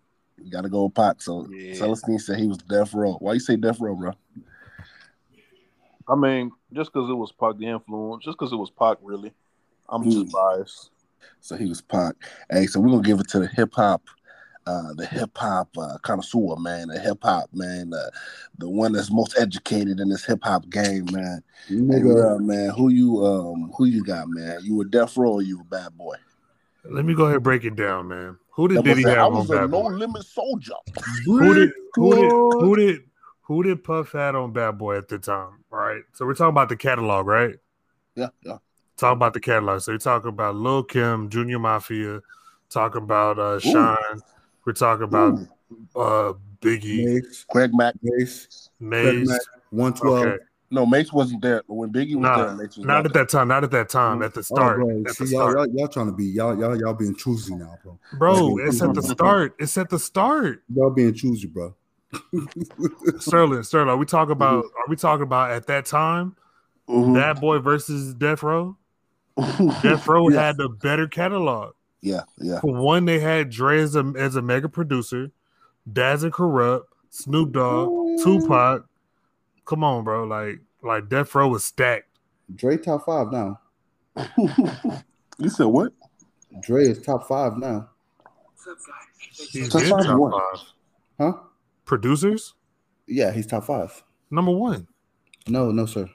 [0.44, 1.22] you gotta go with Pac.
[1.22, 1.76] So Yeah.
[1.76, 3.14] Celestine said he was death row.
[3.20, 4.12] Why you say death row, bro?
[6.08, 9.32] I mean, just because it was Pac the influence, just because it was Pac, really.
[9.90, 10.12] I'm Mm.
[10.12, 10.90] just biased.
[11.42, 12.16] So he was Pac.
[12.50, 14.04] Hey, so we're gonna give it to the hip hop,
[14.66, 18.10] uh, the hip hop uh, connoisseur, man, the hip hop man, uh,
[18.58, 21.44] the one that's most educated in this hip hop game, man.
[21.68, 22.70] Hey, what Nigga, up, man?
[22.72, 24.60] Who you um who you got, man?
[24.64, 26.16] You a death row or you a bad boy?
[26.84, 28.38] Let me go ahead and break it down, man.
[28.52, 29.90] Who did That boy Diddy said, I have on was a Bad no Boy?
[29.90, 30.74] limit soldier.
[31.26, 33.02] Who did who did who did
[33.42, 35.64] who did Puff had on Bad Boy at the time?
[35.70, 36.02] Right.
[36.14, 37.56] So we're talking about the catalog, right?
[38.16, 38.58] Yeah, yeah.
[38.98, 39.82] Talk about the catalog.
[39.82, 42.22] So you're talking about Lil Kim, Junior Mafia,
[42.70, 44.22] talking about uh Shyne.
[44.66, 46.00] We're talking about Ooh.
[46.00, 47.96] uh Biggie, Mase, Craig Mack.
[48.02, 48.70] Mase.
[48.80, 49.42] Mack,
[49.72, 50.28] 112.
[50.28, 50.38] Okay.
[50.72, 51.62] No, Mase wasn't there.
[51.68, 53.50] When Biggie was Nah, there, Mase was not at that time.
[53.50, 54.22] Not at that time.
[54.24, 54.78] At the Oh, start.
[54.78, 55.04] bro.
[55.06, 55.56] at See, the y'all, start.
[55.70, 58.00] y'all, y'all trying to be y'all, y'all, y'all being choosy now, bro.
[58.18, 59.56] Bro, it's at the start.
[59.60, 60.64] It's at the start.
[60.74, 61.76] Y'all being choosy, bro.
[63.20, 66.36] Sterling, Sterling, are we talking about are we talking about at that time?
[66.90, 67.14] Mhm.
[67.14, 68.78] Bad Boy versus Death Row?
[69.82, 71.74] Death Row yeah, had the better catalog.
[72.02, 72.60] yeah, yeah.
[72.62, 75.32] For one, they had Dre as a, as a mega producer,
[75.92, 78.86] Daz and Kurupt, Snoop Dogg, Tupac.
[79.66, 80.24] Come on, bro.
[80.26, 82.08] Like like Death Row was stacked.
[82.56, 83.60] Dre top five now.
[85.38, 85.92] you said what?
[86.62, 87.90] Dre is top five now.
[89.32, 90.62] He's Top five top five.
[91.20, 91.34] Huh?
[91.86, 92.54] Producers,
[93.08, 94.04] Yeah, he's top five.
[94.32, 94.88] number one.
[95.48, 96.10] No, no, sir.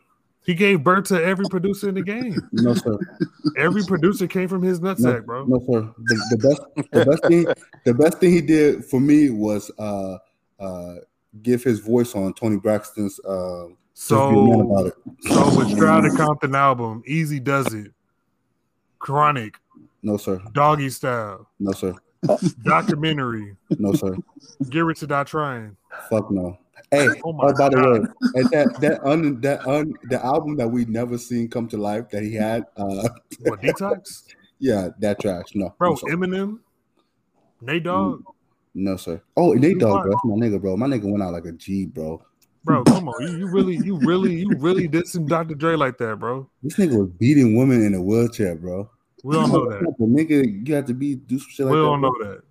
[0.44, 2.34] He gave birth to every producer in the game.
[2.52, 2.98] No, sir.
[3.56, 5.44] Every producer came from his No, nutsack, bro.
[5.44, 5.92] no, sir.
[5.98, 7.46] The, the best, the best thing,
[7.84, 10.16] the best thing he did for me was uh,
[10.58, 10.94] uh,
[11.42, 13.20] give his voice on Toni Braxton's.
[13.20, 14.94] Uh, Just Be a Man So about it.
[15.28, 17.92] So with Straight Outta Compton album, Eazy-Duz-It,
[18.98, 19.56] Chronic,
[20.02, 20.40] No, sir.
[20.52, 21.94] Doggy Style, No, sir.
[22.64, 24.16] Documentary, No, sir.
[24.70, 25.76] Get Rich or Die Trying.
[26.08, 26.58] Fuck no.
[26.90, 30.56] Hey, Oh oh, my by the way, and that that un that un the album
[30.56, 33.08] that we never seen come to life that he had, uh,
[33.40, 34.24] What Detox?
[34.58, 35.54] yeah, that trash.
[35.54, 35.96] No, Bro.
[35.96, 36.58] Eminem,
[37.60, 38.22] Nate Dogg.
[38.74, 39.20] No, sir.
[39.36, 40.10] Oh, Nate Dogg, bro.
[40.12, 40.76] That's my nigga, bro.
[40.76, 42.22] My nigga went out like a G, bro.
[42.62, 43.22] Bro, come on.
[43.22, 45.54] You, you really, you really, you really did some Dr.
[45.54, 46.48] Dre like that, bro.
[46.62, 48.88] This nigga was beating women in a wheelchair, bro.
[49.24, 49.94] We don't know that.
[49.98, 51.84] The nigga, you have to be do some shit like We that.
[51.84, 52.10] don't bro.
[52.10, 52.42] know that.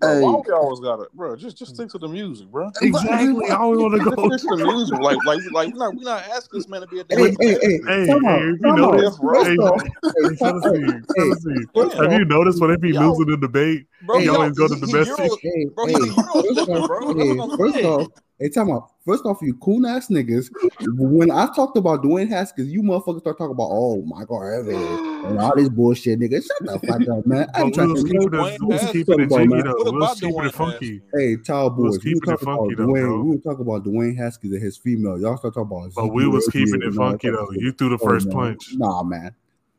[0.00, 0.20] Bro, Hey.
[0.22, 1.36] why we always gotta, bro?
[1.36, 2.70] Just just stick to the music, bro.
[2.80, 3.50] Exactly.
[3.50, 4.28] I always want to Just go.
[4.28, 6.86] stick to the music, like like like we're not we not asking this man to
[6.86, 9.34] be a Hey, damn hey, hey, Hey, time hey, out, you time know this, bro.
[9.34, 9.82] First Hey, off,
[10.16, 11.66] Hey, Tennessee, Tennessee.
[11.74, 11.90] Damn.
[11.90, 13.08] Have you noticed when they be Yo.
[13.10, 13.86] losing the debate?
[14.02, 14.18] bro.
[14.20, 17.14] He yo, always go to the he best hey, Bro, hey, he's first off, bro.
[17.14, 18.90] hey, That's what I'm first off, hey, time out.
[19.06, 20.50] First off, you cool ass niggas.
[20.98, 25.38] When I talked about Dwayne Haskins, you motherfuckers start talking about, oh my god, and
[25.38, 26.42] all this bullshit, nigga.
[26.46, 27.48] Shut the fuck up, man.
[27.54, 28.44] I'm ain't we trying was to keeping know.
[28.44, 28.92] it, we was Haskins.
[28.92, 29.62] keeping it Talking jiggy
[29.96, 30.28] about, though.
[30.28, 31.02] What We was about keeping Dwayne funky.
[31.14, 33.00] Hey, Tall We boys, we keeping were it talking about funky though, Dwayne.
[33.02, 33.22] bro.
[33.22, 35.20] We were talking about Dwayne Haskins and his female.
[35.20, 35.94] Y'all start talking about.
[35.94, 37.48] But we was keeping it funky though.
[37.52, 38.74] You threw the first punch.
[38.74, 39.34] Nah, man.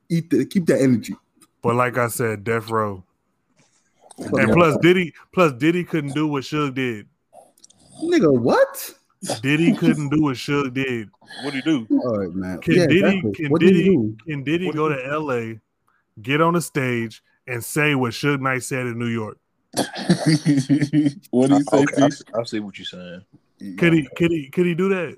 [0.09, 1.15] Eat the, keep that energy.
[1.61, 3.03] But like I said, Death Row.
[4.17, 7.07] And plus Diddy, plus Diddy couldn't do what Suge did.
[8.03, 8.93] nigga, what?
[9.41, 11.09] Diddy couldn't do what Suge did.
[11.43, 11.87] What do you do?
[12.03, 12.59] All right, man.
[12.59, 13.31] Can Yeah, Diddy exactly.
[13.33, 14.17] can What did he Diddy do?
[14.27, 15.53] can Diddy What go to LA,
[16.21, 19.37] get on the stage, and say what Suge Knight said in New York?
[21.31, 22.11] what do you say, Okay, I, T?
[22.11, 23.21] see- I see what you're saying.
[23.77, 25.17] Could he could he could he do that?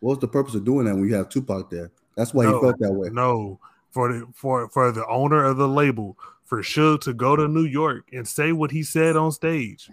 [0.00, 1.90] What's the purpose of doing that when you have Tupac there?
[2.16, 2.54] That's why No.
[2.54, 3.08] he felt that way.
[3.10, 3.60] No.
[3.90, 7.64] For the for for the owner of the label, for Suge to go to New
[7.66, 9.90] York and say what he said on stage,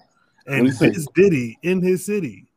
[0.48, 0.90] and What'd he say?
[0.92, 2.48] this Diddy in his city.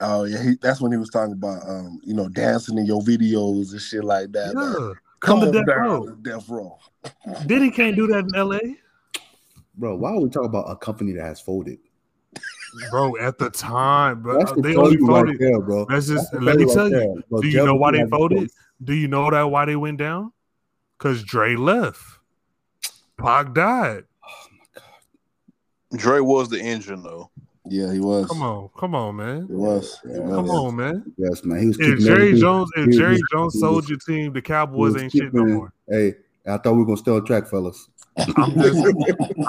[0.00, 3.00] Oh yeah, he, that's when he was talking about um, you know, dancing in your
[3.02, 4.54] videos and shit like that.
[4.56, 4.74] man.
[4.76, 6.06] Yeah, come to on death down row.
[6.20, 6.78] Death row.
[7.46, 8.76] Diddy can't do that in L.A.
[9.76, 11.78] Bro, why are we talking about a company that has folded?
[12.90, 13.16] bro.
[13.18, 15.38] At the time, bro, That's the they only value right folded.
[15.38, 15.86] there, bro.
[15.88, 17.22] That's just That's let me value tell right you.
[17.30, 17.40] there.
[17.40, 18.50] Do you know why they Longevity folded?
[18.82, 20.32] Do you know that why they went down?
[20.98, 22.02] Because Dre left.
[23.16, 24.04] Pac died.
[25.96, 27.30] Dre was the engine though.
[27.66, 28.26] Yeah, he was.
[28.26, 29.46] Come on, come on, man.
[29.46, 29.98] He was.
[30.04, 30.20] He Yeah.
[30.20, 30.34] was.
[30.36, 31.12] Come on, man.
[31.16, 31.60] Yes, man.
[31.60, 35.02] He was If Jerry everything- Jones, if Jerry Jones sold your team, the Cowboys was
[35.02, 35.72] ain't shit no more.
[35.88, 36.14] Hey,
[36.46, 37.88] I thought we were gonna stay on track, fellas.
[38.36, 38.84] I'm just,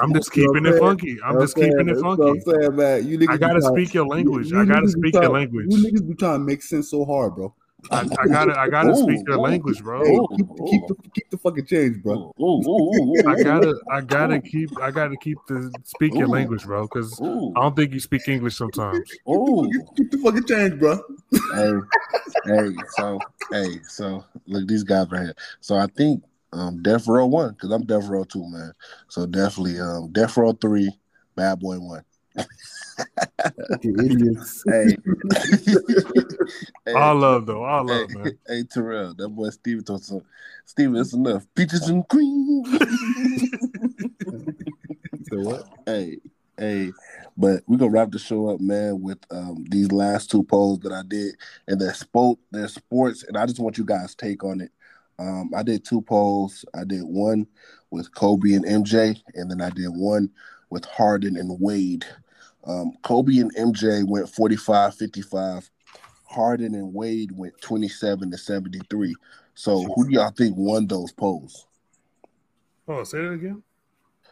[0.02, 1.18] I'm just keeping it funky.
[1.24, 2.24] I'm just keeping it funky.
[2.24, 3.08] I'm saying, man.
[3.08, 4.52] You niggas I gotta trying- speak your language.
[4.52, 5.68] you I gotta niggas be speak your language.
[5.70, 7.54] You niggas be trying to make sense so hard, bro.
[7.92, 10.04] I, I gotta, I gotta speak your Ooh, language, bro.
[10.04, 12.34] Hey, keep, keep the keep the fucking change, bro.
[12.40, 16.28] Ooh, ooh, ooh, ooh, I gotta, I gotta keep, I gotta keep the speak your
[16.28, 16.88] language, bro.
[16.88, 19.12] Because I don't think you speak English sometimes.
[19.30, 19.70] ooh.
[19.72, 21.00] Keep, keep the fucking change, bro.
[21.54, 21.74] hey,
[22.46, 23.20] hey, so
[23.52, 25.36] hey, so look these guys right here.
[25.62, 26.24] So I think
[26.56, 28.72] um Death Row one, because I'm Death Row two, man.
[29.08, 30.92] So definitely um Death Row three,
[31.36, 32.04] Bad Boy one.
[33.70, 34.64] Fucking idiots.
[34.68, 34.98] Hey,
[36.86, 38.38] hey, All love though, all hey, love, man.
[38.48, 40.22] hey Terrell, that boy Steven told some
[40.66, 41.46] Steven, it's enough.
[41.56, 42.64] Peaches and cream.
[45.32, 45.64] So what?
[45.88, 46.20] hey,
[46.58, 46.92] hey,
[47.36, 50.92] but we're gonna wrap the show up, man, with um these last two polls that
[50.92, 51.36] I did,
[51.68, 54.72] and they're sport, they're sports, and I just want you guys' take on it.
[55.18, 56.66] Um, I did two polls.
[56.74, 57.48] I did one
[57.92, 60.30] with Kobe and MJ, and then I did one
[60.70, 62.06] with Harden and Wade.
[62.66, 65.70] Um, Kobe and MJ went 45 55.
[66.26, 69.16] Harden and Wade went 27 to 73.
[69.54, 71.68] So, who do y'all think won those polls?
[72.88, 73.64] Oh, say that again.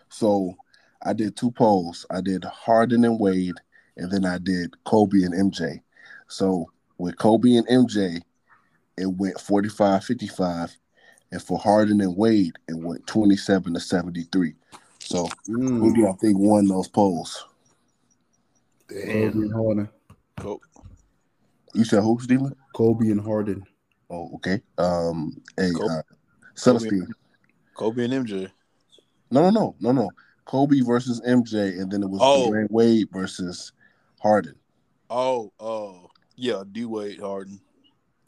[0.10, 0.56] So
[1.02, 2.06] I did two polls.
[2.12, 3.56] I did Harden and Wade,
[3.98, 5.82] and then I did Kobe and MJ.
[6.28, 8.22] So with Kobe and MJ,
[8.98, 10.76] it went 45 55.
[11.32, 14.54] And for Harden and Wade, it went 27 to 73.
[15.00, 17.46] So who do y'all think won those polls?
[18.88, 19.90] Kobe and Harden.
[20.38, 20.62] Kobe.
[21.74, 22.56] You said who, Steven?
[22.76, 23.64] Kobe and Harden.
[24.10, 24.62] Oh, okay.
[24.78, 25.92] Um, hey, Kobe.
[25.92, 26.02] uh,
[26.56, 27.08] Celestine.
[27.74, 28.52] Kobe and MJ.
[29.32, 30.12] No, no, no, no, no.
[30.46, 32.54] Kobe versus MJ, and then it was Oh.
[32.70, 33.72] Wade versus
[34.22, 34.56] Harden.
[35.10, 37.60] Oh, oh, yeah, D Wade Harden.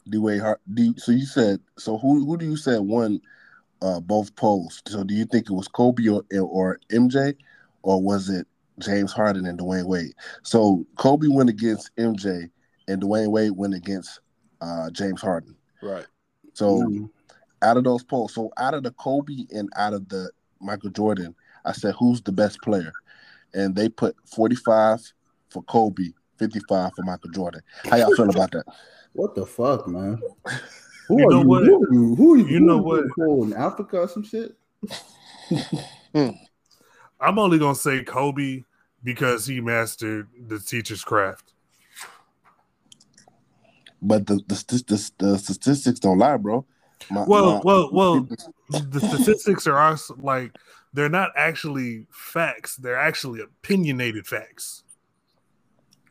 [0.08, 0.60] D Wade Hart.
[0.72, 1.98] D, so you said so.
[1.98, 3.20] Who who do you said won
[3.82, 4.82] uh, both polls?
[4.86, 7.34] So do you think it was Kobe or or MJ,
[7.82, 8.46] or was it
[8.78, 10.12] James Harden and Dwyane Wade?
[10.42, 12.50] So Kobe went against MJ,
[12.88, 14.20] and Dwyane Wade went against
[14.60, 15.56] uh, James Harden.
[15.82, 16.06] Right.
[16.54, 17.10] So Mm.
[17.62, 20.30] out of those polls, so out of the Kobe and out of the
[20.60, 21.34] Michael Jordan,
[21.64, 22.92] I said who's the best player,
[23.54, 25.00] and they put forty five
[25.50, 27.62] for Kobe, fifty five for Michael Jordan.
[27.90, 28.64] How y'all feel about that?
[29.12, 30.20] What the fuck, man?
[31.08, 31.48] Who You are know you?
[31.48, 31.64] what?
[31.64, 32.14] Who are you?
[32.16, 32.46] Who are you?
[32.46, 33.04] You know what?
[33.16, 34.56] who, In Africa or some shit?
[37.20, 38.62] I'm only gonna say Kobe
[39.02, 41.52] because he mastered the teacher's craft.
[44.02, 46.66] But the the, the, the statistics don't lie, bro.
[47.10, 48.28] My- Well, my- well, well.
[48.68, 50.50] The statistics are also like
[50.92, 54.82] they're not actually facts; they're actually opinionated facts.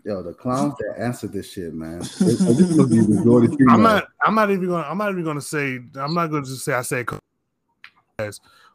[0.06, 1.97] Yo, the clowns that answer this shit, man.
[1.97, 3.74] This, this must be the majority female.
[3.74, 4.08] I'm not.
[4.24, 4.84] I'm not even going.
[4.84, 5.80] to I'm not even going to say.
[5.95, 7.03] I'm not going to just say I say,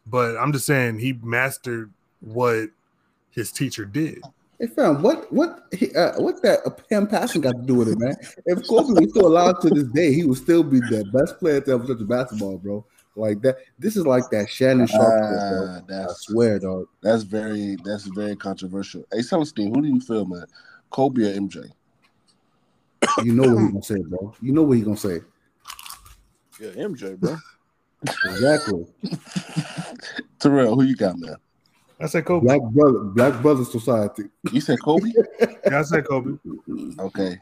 [0.07, 2.71] but I'm just saying he mastered what
[3.31, 4.23] his teacher did.
[4.59, 7.89] Hey, fam, what what he, uh, what that uh, him passing got to do with
[7.89, 8.17] it, man?
[8.47, 11.61] If Kobe was still alive to this day, he would still be the best player
[11.61, 12.85] to ever touch a basketball, bro.
[13.15, 13.59] Like that.
[13.79, 15.69] This is like that Shannon Sharpe, shit, bro.
[15.69, 16.89] Ah, I that's swear, dog.
[17.03, 19.05] that's very that's very controversial.
[19.13, 20.45] Hey, Celestine, who do you feel, man?
[20.91, 21.71] Kobe or MJ?
[23.23, 24.35] You know what he gonna say, bro.
[24.41, 25.21] You know what he gonna say.
[26.61, 27.37] Yeah, MJ, bro.
[28.03, 28.87] Exactly.
[30.39, 31.37] Terrell, who you got, man?
[32.01, 32.47] I said Kobe.
[32.47, 34.25] Black brother, Black Brother Society.
[34.53, 35.11] You said Kobe?
[35.41, 36.39] Yeah, I said Kobe.
[36.99, 37.39] okay,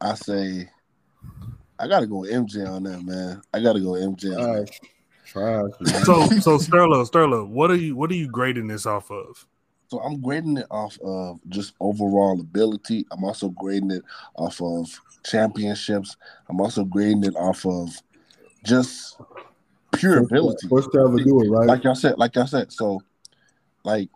[0.00, 0.68] I say
[1.78, 3.42] I gotta go with MJ on that, man.
[3.52, 4.36] I gotta go with MJ.
[4.36, 4.70] On that.
[5.26, 6.04] Trash, trash.
[6.04, 7.96] So, so Sterlo, Sterlo, what are you?
[7.96, 9.46] What are you grading this off of?
[9.88, 13.06] So I'm grading it off of just overall ability.
[13.10, 14.02] I'm also grading it
[14.36, 14.88] off of
[15.24, 16.16] championships.
[16.48, 17.90] I'm also grading it off of
[18.64, 19.18] just
[19.92, 20.68] pure ability.
[20.68, 21.68] First to ever do it, right?
[21.68, 22.72] Like y'all said, like y'all said.
[22.72, 23.02] So,
[23.84, 24.08] like,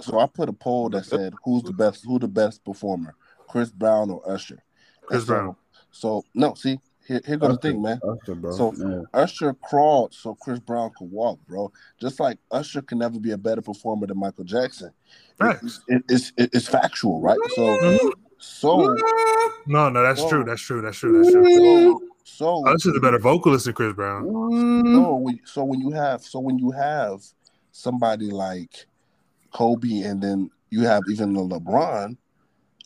[0.00, 3.14] so I put a poll that said who's the best, who the best performer,
[3.48, 4.62] Chris Brown or Usher.
[5.06, 5.56] Chris so- Brown.
[5.94, 8.00] So no, see, here, here go the thing, man.
[8.02, 8.52] Usher, bro.
[8.52, 9.04] So- Man.
[9.14, 11.72] Usher crawled so Chris Brown could walk, bro.
[12.00, 14.90] Just like Usher can never be a better performer than Michael Jackson.
[15.38, 15.80] Facts.
[15.88, 17.38] It- it's it- it's factual, right?
[17.54, 18.96] So so
[19.66, 20.28] No, no, that's Whoa.
[20.28, 20.44] true.
[20.44, 20.82] That's true.
[20.82, 21.18] That's true.
[21.22, 21.44] That's true.
[21.56, 24.26] so so oh, Usher's a better vocalist than Chris Brown.
[24.26, 27.22] No, so when you have so when you have
[27.72, 28.86] somebody like
[29.52, 32.16] Kobe and then you have even the LeBron,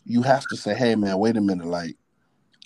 [0.05, 1.95] you have to say, hey man, wait a minute, like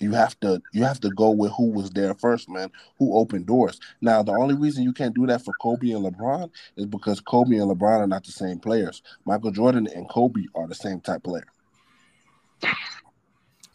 [0.02, 3.46] you have to you have to go with who was there first, man, who opened
[3.46, 3.80] doors.
[4.00, 7.56] Now the only reason you can't do that for Kobe and LeBron is because Kobe
[7.56, 9.02] and LeBron are not the same players.
[9.24, 11.46] Michael Jordan and Kobe are the same type player.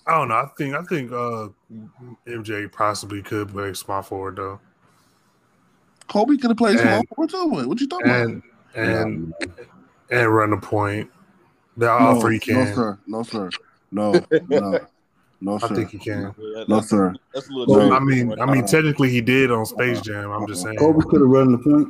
[0.08, 0.36] I don't know.
[0.36, 1.50] I think I think uh
[2.28, 4.60] MJ possibly could play small forward though.
[6.08, 7.68] Kobe could have played small forward too.
[7.68, 8.30] What you talking about?
[8.30, 8.44] And
[8.76, 9.34] and
[10.10, 11.10] and run the point.
[11.76, 13.00] They're all free no, sir.
[13.06, 13.50] No, sir.
[13.92, 14.80] No, no,
[15.42, 16.34] no, I think he can.
[16.68, 17.14] No, sir.
[17.34, 17.76] That's a little.
[17.76, 17.94] No.
[17.96, 20.32] I mean, I mean, Uh, technically he did on Space Jam.
[20.32, 20.78] I'm just saying.
[20.78, 21.88] Kobe could have run the point.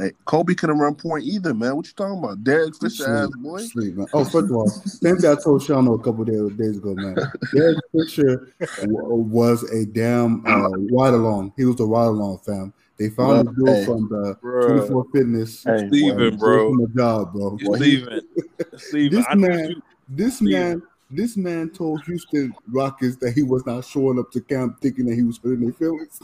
[0.00, 1.74] Hey, Kobe couldn't run point either, man.
[1.74, 2.44] What you talking about?
[2.44, 3.58] Derek Fisher ass boy.
[3.62, 4.06] sleep, man.
[4.12, 7.16] Oh, first of all, same thing I told Shano a couple days, days ago, man.
[7.54, 8.52] Derek Fisher
[8.82, 11.52] w- was a damn uh, ride along.
[11.56, 12.72] He was a ride along, fam.
[12.96, 13.84] They found Well, a dude hey.
[13.86, 14.76] from the Bruh.
[14.78, 15.64] 24 Fitness.
[15.64, 16.76] Hey, Steven, and bro.
[16.76, 17.58] gave a job, bro.
[17.64, 18.20] Well, Steven,
[18.76, 19.82] Steven, This I man- you.
[20.08, 20.52] This Steven.
[20.52, 25.06] man, this man told Houston Rockets that he was not showing up to camp thinking
[25.06, 26.20] that he was putting their feelings.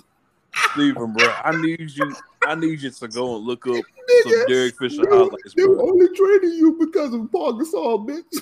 [0.73, 1.29] Steven, bro.
[1.45, 2.15] I need you.
[2.47, 3.75] I need you to go and look up
[4.23, 5.89] some Nigga, Derek Fisher they were- highlights, They were bro.
[5.91, 8.41] only trading you because of Paul Gasol, bitch.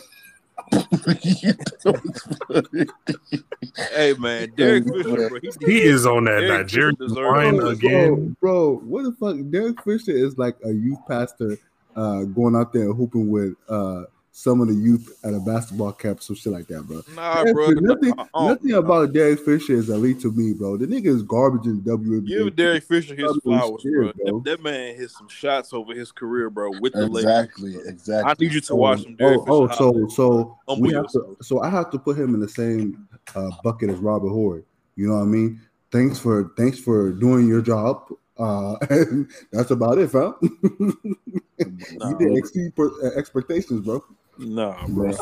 [3.94, 5.38] Hey, man, Derek Fisher, bro.
[5.40, 8.36] He, He is on that Derek Nigerian line again.
[8.40, 9.36] Bro, bro, what the fuck?
[9.50, 11.56] Derek Fisher is like a youth pastor
[11.96, 14.02] uh, going out there and hooping with uh,
[14.34, 17.02] some of the youth at a basketball camp, some shit like that, bro.
[17.14, 17.68] nah, Derek bro.
[17.68, 18.48] Fisher- nothing, uh-uh.
[18.48, 20.78] nothing about Derek Fisher is elite to me, bro.
[20.78, 22.26] The nigga is garbage in the WNBA.
[22.26, 24.24] Give Derek Fisher his flowers, scared, bro.
[24.24, 24.40] bro.
[24.40, 27.30] That, that man hit some shots over his career, bro, with the Lakers.
[27.30, 28.30] exactly, exactly.
[28.30, 31.60] I need you to watch some Derek Oh, oh, so so we have to, so
[31.60, 34.62] I have to put him in the same uh, bucket as Robert Horry.
[34.96, 35.60] You know what I mean?
[35.90, 38.06] Thanks for thanks for doing your job.
[38.38, 40.34] Uh, and that's about it, fam.
[41.92, 44.02] Nah, you did exceed per, uh, expectations, bro.
[44.38, 45.12] Nah, bro.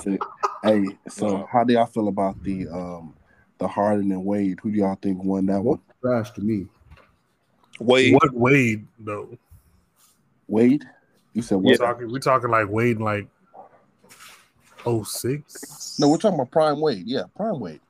[0.63, 1.49] Hey, so Wow.
[1.51, 3.15] how do y'all feel about the um
[3.59, 4.59] the Harden and Wade?
[4.63, 5.81] Who do y'all think won that one?
[6.03, 6.67] Trash to me.
[7.79, 9.37] Wade, What Wade though?
[10.49, 10.85] Wade?
[11.33, 11.79] You said We what?
[11.81, 13.27] talking we're talking like Wade like
[14.87, 15.97] oh six?
[15.99, 17.05] No, we're talking about Prime Wade.
[17.07, 17.81] Yeah, Prime Wade.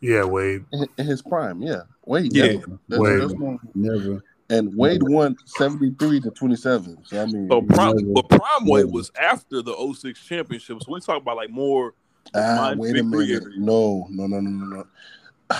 [0.00, 0.64] Yeah, Wade.
[0.72, 1.82] In, in his prime, yeah.
[2.04, 2.34] Wade.
[2.34, 2.46] Yeah.
[2.54, 2.78] never.
[2.88, 3.20] There's- Wade.
[3.20, 4.24] there's no- Never.
[4.52, 6.98] And Wade won 73 to 27.
[7.04, 8.12] So I mean So prime, Never.
[8.12, 10.82] but prime Wade was after the 06 championship.
[10.82, 11.94] So we talk about like more.
[12.34, 13.44] Ah, wait a minute.
[13.56, 14.86] No, no, no, no, no,
[15.50, 15.56] no.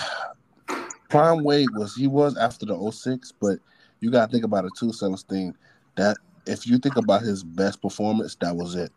[1.09, 3.59] Prime Wade was he was after the 06, but
[4.01, 5.55] you gotta think about it too, Celestine.
[5.97, 8.93] That if you think about his best performance, that was it.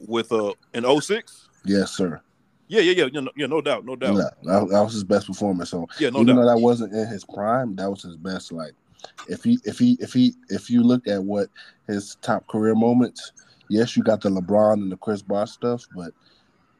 [0.00, 1.48] with uh in 06?
[1.64, 2.20] Yes, sir.
[2.72, 4.16] Yeah, yeah, yeah, yeah, no, yeah, no doubt, no doubt.
[4.16, 5.68] Yeah, that, that was his best performance.
[5.68, 6.36] So Yeah, no even doubt.
[6.36, 8.50] though that wasn't in his prime, that was his best.
[8.50, 8.72] Like
[9.28, 11.48] if he if he if he if you look at what
[11.86, 13.32] his top career moments,
[13.68, 16.14] yes, you got the LeBron and the Chris Bosh stuff, but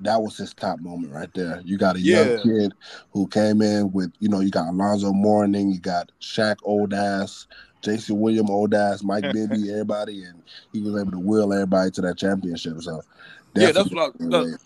[0.01, 1.61] that was his top moment right there.
[1.63, 2.39] You got a Yeah.
[2.39, 2.73] young kid
[3.13, 7.47] who came in with, you know, you got Alonzo Mourning, you got Shaq old ass,
[7.83, 12.01] Jason William old ass, Mike Bibby, everybody, and he was able to will everybody to
[12.01, 12.81] that championship.
[12.81, 13.03] So
[13.55, 14.59] Yeah, that's what I- that-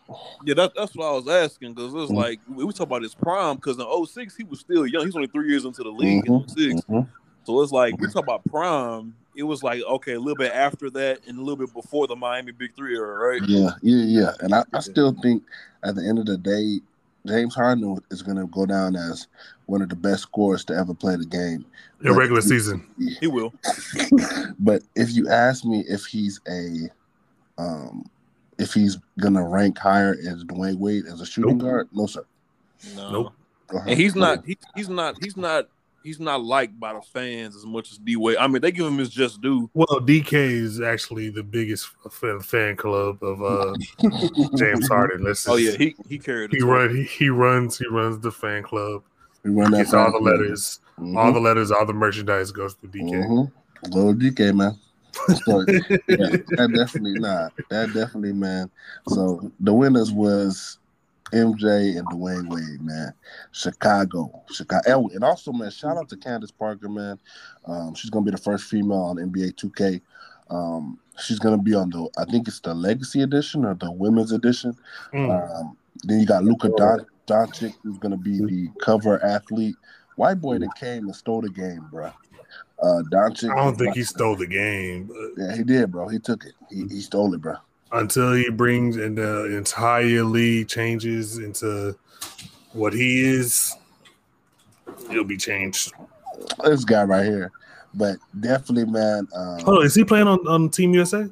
[0.45, 2.17] Yeah, that, that's what I was asking because it was Mhm.
[2.17, 5.05] like we, we talk about his prime because in 06 he was still young.
[5.05, 6.83] He's only three years into the league in Mhm, 06.
[6.89, 7.09] mhm.
[7.45, 9.15] So it's like we talk about prime.
[9.35, 12.17] It was like okay, a little bit after that and a little bit before the
[12.17, 13.43] Miami Big Three era, right?
[13.49, 14.33] Yeah, yeah, yeah.
[14.41, 15.43] And I, I still think
[15.83, 16.81] at the end of the day,
[17.27, 19.27] James Harden is going to go down as
[19.67, 21.65] one of the best scorers to ever play the game.
[22.03, 22.87] In regular season.
[23.21, 23.53] He will.
[24.61, 26.89] but if you ask me if he's a,
[27.59, 28.05] um,
[28.59, 31.67] if he's gonna rank higher as Dwyane Wade as a shooting Nope.
[31.67, 32.25] guard, no sir.
[32.95, 33.11] No.
[33.13, 33.33] Nope.
[33.75, 33.85] Uh-huh.
[33.89, 34.45] And he's not.
[34.47, 35.17] He, he's not.
[35.23, 35.69] He's not.
[36.05, 38.37] He's not liked by the fans as much as D Wade.
[38.37, 39.69] I mean, they give him his just due.
[39.75, 43.75] Well, DK is actually the biggest fan, fan club of uh,
[44.57, 45.25] James Harden.
[45.25, 46.53] This is, Oh yeah, he he carried.
[46.53, 49.03] He run he, he runs he runs the fan club.
[49.43, 50.23] We run that Gets all the fast.
[50.25, 51.17] letters, Mhm.
[51.17, 53.11] all the letters, all the merchandise goes to DK.
[53.27, 53.51] Mhm.
[53.91, 54.79] Little DK man.
[55.45, 55.61] So,
[56.09, 57.53] yeah, that definitely not.
[57.71, 58.71] That definitely man.
[59.09, 60.79] So the winners was
[61.33, 63.13] MJ and Dwyane Wade, man.
[63.53, 67.19] Chicago, Chicago, and also man, shout out to Candace Parker, man.
[67.67, 70.01] Um, she's gonna be the first female on NBA 2K.
[70.51, 74.33] Um, she's gonna be on the, I think it's the Legacy edition or the Women's
[74.33, 74.77] edition.
[75.13, 75.61] Mm.
[75.61, 77.07] Um, then you got Luka Don.
[77.27, 79.75] Doncic is gonna be the cover athlete.
[80.15, 82.13] White boy that came and stole the game, bro.
[82.83, 83.51] Uh, Doncic.
[83.51, 86.09] I don't think he stole the game, but Yeah, he did, bro.
[86.09, 86.53] He took it.
[86.71, 87.55] He, he stole it, bro.
[87.93, 91.97] until he brings and the entire league changes into
[92.73, 93.75] what he is,
[95.11, 95.93] he'll be changed.
[96.65, 97.51] This guy right here,
[97.95, 99.27] but definitely, man.
[99.35, 101.27] Um, Hold on, is he playing on, on Team USA?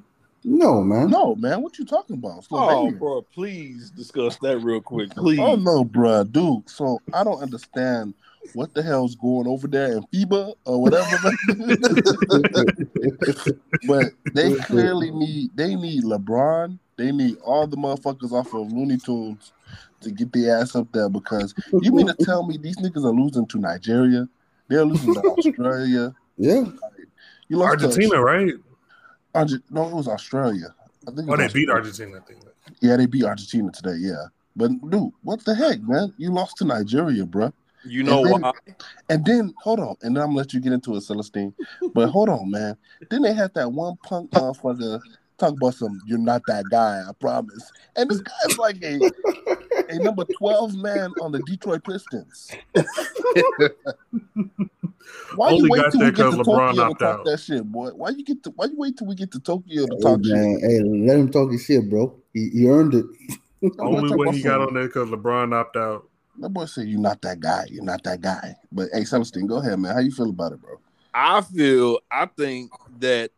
[0.47, 1.11] No, man.
[1.11, 1.63] no, man.
[1.63, 2.45] What you talking about?
[2.51, 2.57] Oh,
[2.89, 2.99] Slovenia.
[2.99, 5.39] bro, please discuss that real quick, please.
[5.41, 6.69] Oh no, bro, dude.
[6.69, 8.15] So I don't understand
[8.53, 11.31] what the hell's going over there in FIBA or whatever.
[13.89, 16.79] but they clearly need they need LeBron.
[16.97, 19.53] They need all the motherfuckers off of Looney Tunes
[20.01, 23.13] to get their ass up there because you mean to tell me these niggas are
[23.13, 24.29] losing to Nigeria?
[24.69, 26.15] They're losing to Australia.
[26.37, 26.65] Yeah.
[27.49, 28.53] You lost to- Argentina, right?
[29.35, 30.75] Arge- no, it was Australia.
[31.09, 31.29] I think.
[31.29, 32.19] Oh, was they beat Argentina.
[32.19, 32.41] I think.
[32.81, 33.97] Yeah, they beat Argentina today.
[33.99, 34.27] Yeah,
[34.57, 36.15] but dude, what the heck, man?
[36.17, 37.53] You lost to Nigeria, bruh.
[37.87, 38.53] You know And then- why?
[39.11, 41.53] And then hold on, and then I'm gonna let you get into it, Celestine.
[41.95, 42.77] But hold on, man.
[43.11, 45.01] Then they had that one punk motherfucker
[45.39, 46.01] talk about some.
[46.07, 47.71] You're not that guy, I promise.
[47.97, 49.01] And this guy's like a
[49.91, 52.51] a number twelve man on the Detroit Pistons.
[55.37, 57.03] Why Only you wait got till we that get 'cause to LeBron Tokyo to talk
[57.19, 57.25] out.
[57.27, 57.91] that shit, boy?
[57.91, 58.51] Why you get to?
[58.51, 60.35] Why you wait till we get to Tokyo to Hey, talk shit?
[60.37, 62.15] hey, let him talk his shit, bro.
[62.33, 63.05] He, he earned it.
[63.79, 66.09] Only talk way he got on there because LeBron opted out.
[66.39, 67.67] That boy said you're not that guy.
[67.71, 68.57] You're not that guy.
[68.73, 69.95] But hey, Celestine, go ahead, man.
[69.95, 70.81] How you feel about it, bro?
[71.13, 73.31] I feel I think that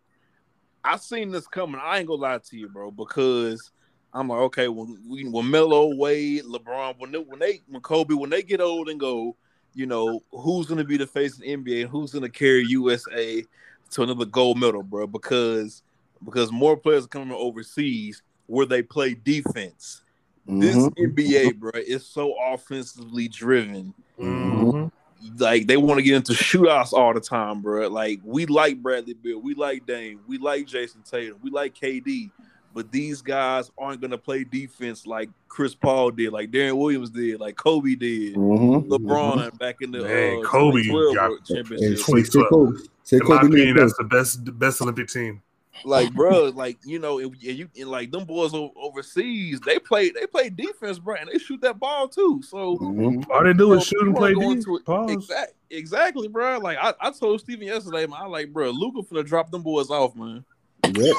[0.82, 1.80] I seen this coming.
[1.82, 3.70] I ain't gonna lie to you, bro, because
[4.14, 8.14] I'm like, okay, when we when Melo, Wade, LeBron, when they when they when Kobe,
[8.14, 9.36] when they get old and go,
[9.74, 13.44] you know, who's gonna be the face of the NBA and who's gonna carry USA
[13.90, 15.06] to another gold medal, bro?
[15.06, 15.82] Because
[16.24, 20.02] because more players are coming overseas where they play defense.
[20.48, 20.92] This Mhm.
[20.96, 24.90] NBA, bro, is so offensively driven Mhm.
[25.38, 27.88] like they want to get into shootouts all the time, bro.
[27.88, 32.30] Like we like Bradley Beal, we like Dame, we like Jayson Tatum, we like KD,
[32.74, 37.40] but these guys aren't gonna play defense like Chris Paul did, like Deron Williams did,
[37.40, 38.86] like Kobe did, Mhm.
[38.86, 40.84] LeBron back in the Man, uh, Kobe
[41.14, 41.98] got- championship.
[41.98, 42.30] say, 2012.
[42.32, 42.80] say Kobe.
[43.02, 45.42] Say In my opinion, that's the best the best Olympic team.
[45.84, 49.78] Like bro, like you know, and, and you and like them boys o- overseas, they
[49.78, 52.40] play they play defense, bro, and they shoot that ball too.
[52.42, 53.24] So Mhm.
[53.30, 54.64] All they do is shoot and play defense.
[54.64, 54.70] D.
[54.70, 55.10] into it- Pause.
[55.12, 56.58] Exact, exactly, bro.
[56.58, 59.90] Like I, I told Steven yesterday, man, I like, bro, Luka finna drop them boys
[59.90, 60.44] off, man.
[60.84, 61.16] Yep.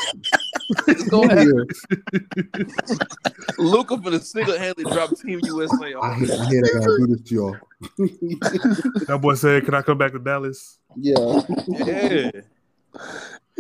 [0.88, 1.68] It's gonna happen.
[2.58, 2.64] Yeah.
[3.58, 6.18] Luka finna single handedly drop Team USA I, off.
[6.20, 7.56] hear, I hear they gotta do this to y'all.
[9.08, 11.42] That boy said, "Can I come back to Dallas?" yeah.
[11.68, 12.32] Yeah,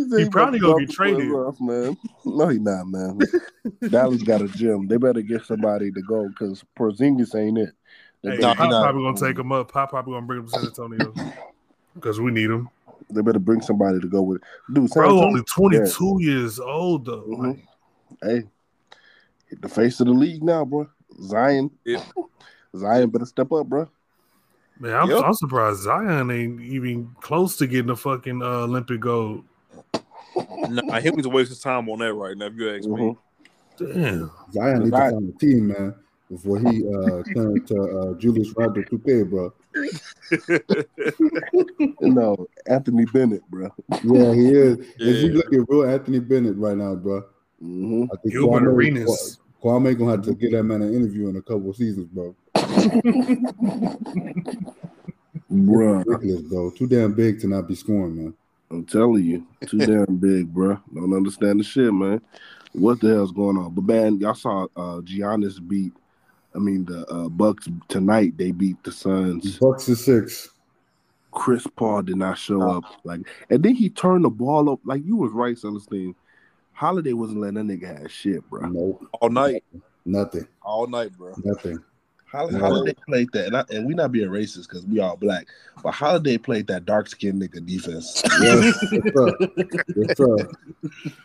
[0.09, 1.29] said He probably gonna to get traded.
[1.29, 1.97] boys off, man.
[2.25, 3.19] No, he not, man.
[3.89, 4.87] Dallas got a gym.
[4.87, 7.69] They better get somebody to go because Porzingis ain't it.
[8.23, 8.83] They, Hey, better, Pop not.
[8.83, 9.71] probably gonna take him up.
[9.71, 11.13] Pop probably gonna bring him to San Antonio
[11.95, 12.69] because we need him.
[13.09, 14.41] they better bring somebody to go with.
[14.41, 14.73] It.
[14.73, 17.25] Dude, San Bro, Antonio- only twenty two years old though.
[17.27, 17.61] Mhm.
[18.23, 18.43] Hey,
[19.61, 20.87] the face of the league now, bro.
[21.21, 21.69] Zion.
[21.85, 22.03] Yeah.
[22.75, 23.87] Zion better step up, bro.
[24.79, 25.23] Man, I'm, Yep.
[25.23, 29.43] I'm surprised Zion ain't even close to getting the fucking uh, Olympic gold.
[30.67, 32.45] Nah, he was a waste of time on that right now.
[32.47, 33.15] If you ask me,
[33.79, 33.93] Mhm.
[33.93, 34.31] Damn.
[34.51, 35.93] Zion needs to find a team, man,
[36.31, 39.53] before he uh turned to uh, Julius Randle 2K, bro.
[42.01, 43.69] No, Anthony Bennett, bro.
[44.03, 44.77] Yeah, he is.
[44.99, 45.33] Is he Yeah.
[45.37, 47.23] looking real Anthony Bennett right now, bro?
[47.59, 49.39] hmm I think Gilbert Kwame, Arenas.
[49.63, 52.35] Kwame gonna have to get that man an interview in a couple of seasons, bro.
[55.51, 56.71] Bruh, Ridiculous, bro.
[56.71, 58.33] Too damn big to not be scoring, man.
[58.69, 60.79] I'm telling you, too damn big, bro.
[60.93, 62.21] Don't understand the shit, man.
[62.73, 63.73] What the hell's going on?
[63.73, 65.93] But man, y'all saw uh Giannis beat.
[66.55, 68.37] I mean, the uh, Bucks tonight.
[68.37, 69.57] They beat the Suns.
[69.57, 70.49] Bucks is six.
[71.31, 72.83] Chris Paul did not show up.
[73.03, 74.79] Like, and then he turned the ball up.
[74.83, 76.15] Like you was right, Celestine.
[76.73, 78.67] Holiday wasn't letting that nigga have shit, bro.
[78.67, 79.07] Nope.
[79.13, 79.63] all night,
[80.05, 80.47] Nothing.
[80.61, 81.33] all night, bro.
[81.43, 81.83] Nothing.
[82.31, 82.59] Hol- No.
[82.59, 85.47] Holiday played that, and, I, and we not being racist because we all black,
[85.81, 88.21] but Holiday played that dark skinned nigga defense.
[88.41, 89.37] Yes, yes, sir.
[89.95, 90.37] Yes, sir.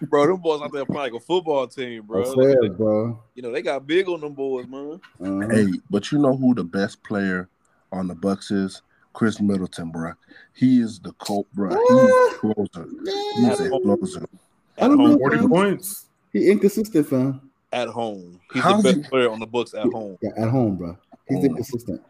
[0.03, 2.23] Bro, them boys out there playing like a football team, bro.
[2.25, 3.21] That's Like, bro.
[3.35, 5.01] you know they got big on them boys, man.
[5.21, 5.49] Uh-huh.
[5.49, 7.49] Hey, but you know who the best player
[7.91, 8.83] on the Bucks is?
[9.13, 10.13] Khris Middleton, bro.
[10.55, 11.69] He is the colt, bro.
[11.69, 12.89] He's a closer.
[13.37, 14.27] He's a closer.
[14.79, 15.07] I don't know.
[15.09, 15.49] home, Forty man.
[15.51, 16.07] points.
[16.33, 17.51] He inconsistent, fam.
[17.73, 20.19] At home, he's How's the best he- player on the books at home.
[20.23, 20.97] Yeah, at home, bro.
[21.29, 21.45] He's Oh.
[21.45, 22.03] inconsistent.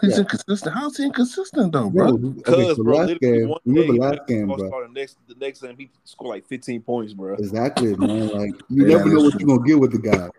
[0.00, 0.18] He's Yeah.
[0.20, 0.74] inconsistent.
[0.74, 2.28] How's he inconsistent though, Bro, bro?
[2.30, 4.56] okay, Because so bro, last game, one remember day, last game, bro.
[4.56, 7.34] The next the next time he scored like 15 points, bro.
[7.34, 8.28] Exactly, man.
[8.28, 10.30] Like you Yeah, never know what you're gonna get with the guy.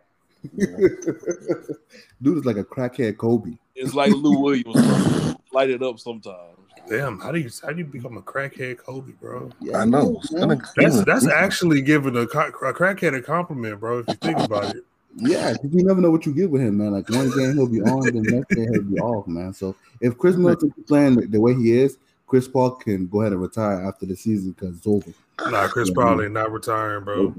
[2.21, 3.51] Dude is like a crackhead Kobe.
[3.75, 6.57] It's like Lou Williams light it up sometimes.
[6.89, 9.49] Damn, how do you how do you become a crackhead Kobe, bro?
[9.61, 10.21] Yeah, I know.
[10.31, 10.61] man.
[10.75, 13.99] That's that's actually giving a, a crackhead a compliment, bro.
[13.99, 14.83] If you think about it.
[15.15, 16.91] Yeah, 'cause you never know what you get with him, man.
[16.93, 19.53] Like one game he'll be on, the next game he'll be off, man.
[19.53, 23.21] So if Khris Middleton keeps playing the- the way he is, Chris Paul can go
[23.21, 25.11] ahead and retire after the season because it's over.
[25.51, 27.35] Nah, Chris probably not retiring, bro.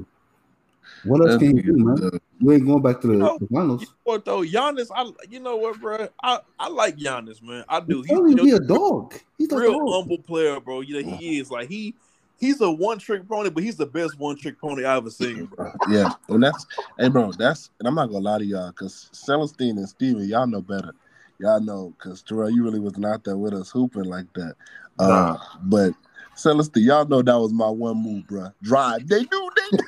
[1.05, 2.21] What else can you do, man?
[2.41, 3.83] You ain't going back to the, know, the finals.
[3.83, 4.89] You know what though, Giannis?
[4.95, 6.09] I you know what, bro?
[6.23, 7.65] I, I like Giannis, man.
[7.69, 8.03] I do.
[8.03, 9.15] He's only you be know, a dog.
[9.39, 9.89] He's a real dog.
[9.91, 10.81] humble player, bro.
[10.81, 11.95] You know he is like he
[12.39, 15.47] he's a one trick pony, but he's the best one trick pony I ever seen.
[15.47, 15.73] Bro.
[15.89, 16.67] Yeah, and that's
[16.99, 17.33] hey, bro.
[17.33, 20.95] That's and I'm not gonna lie to y'all because Celestine and Steven, y'all know better.
[21.39, 24.55] Y'all know because Terrell, you really was not there with us hooping like that.
[24.99, 25.93] Uh, but
[26.37, 28.49] Celestine, y'all know that was my one move, bro.
[28.63, 29.09] Drive.
[29.09, 29.79] They knew they,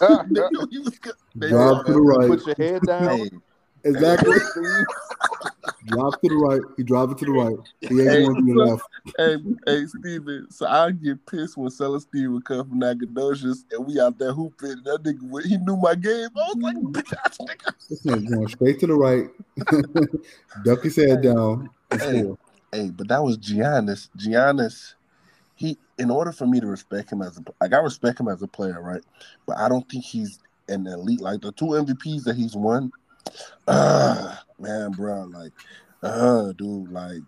[0.30, 1.14] they knew he was good.
[1.34, 2.28] They Drive to the right.
[2.28, 3.42] Put your head down.
[3.84, 4.36] Exactly.
[5.86, 6.60] Drive to the right.
[6.76, 7.56] He drive it to the right.
[7.80, 8.82] He ain't going to the left.
[9.16, 9.36] hey,
[9.66, 10.50] hey, Steven.
[10.50, 14.70] So I get pissed when Celestine would come from Nacogdoches and we out there hooping.
[14.70, 16.28] And that nigga, he knew my game.
[16.36, 17.72] I was like, bitch ass nigga.
[17.88, 19.28] This nigga going straight to the right.
[20.64, 21.70] Duck his head down.
[21.90, 22.24] Hey.
[22.72, 24.08] Hey, but that was Giannis.
[24.16, 24.94] Giannis,
[25.58, 28.40] he in order for me to respect him as a like I respect him as
[28.42, 29.02] a player, right?
[29.44, 30.38] But I don't think he's
[30.68, 32.92] an elite like the two MVPs that he's won.
[33.66, 35.52] Uh man, bro, like
[36.02, 37.22] uh dude, like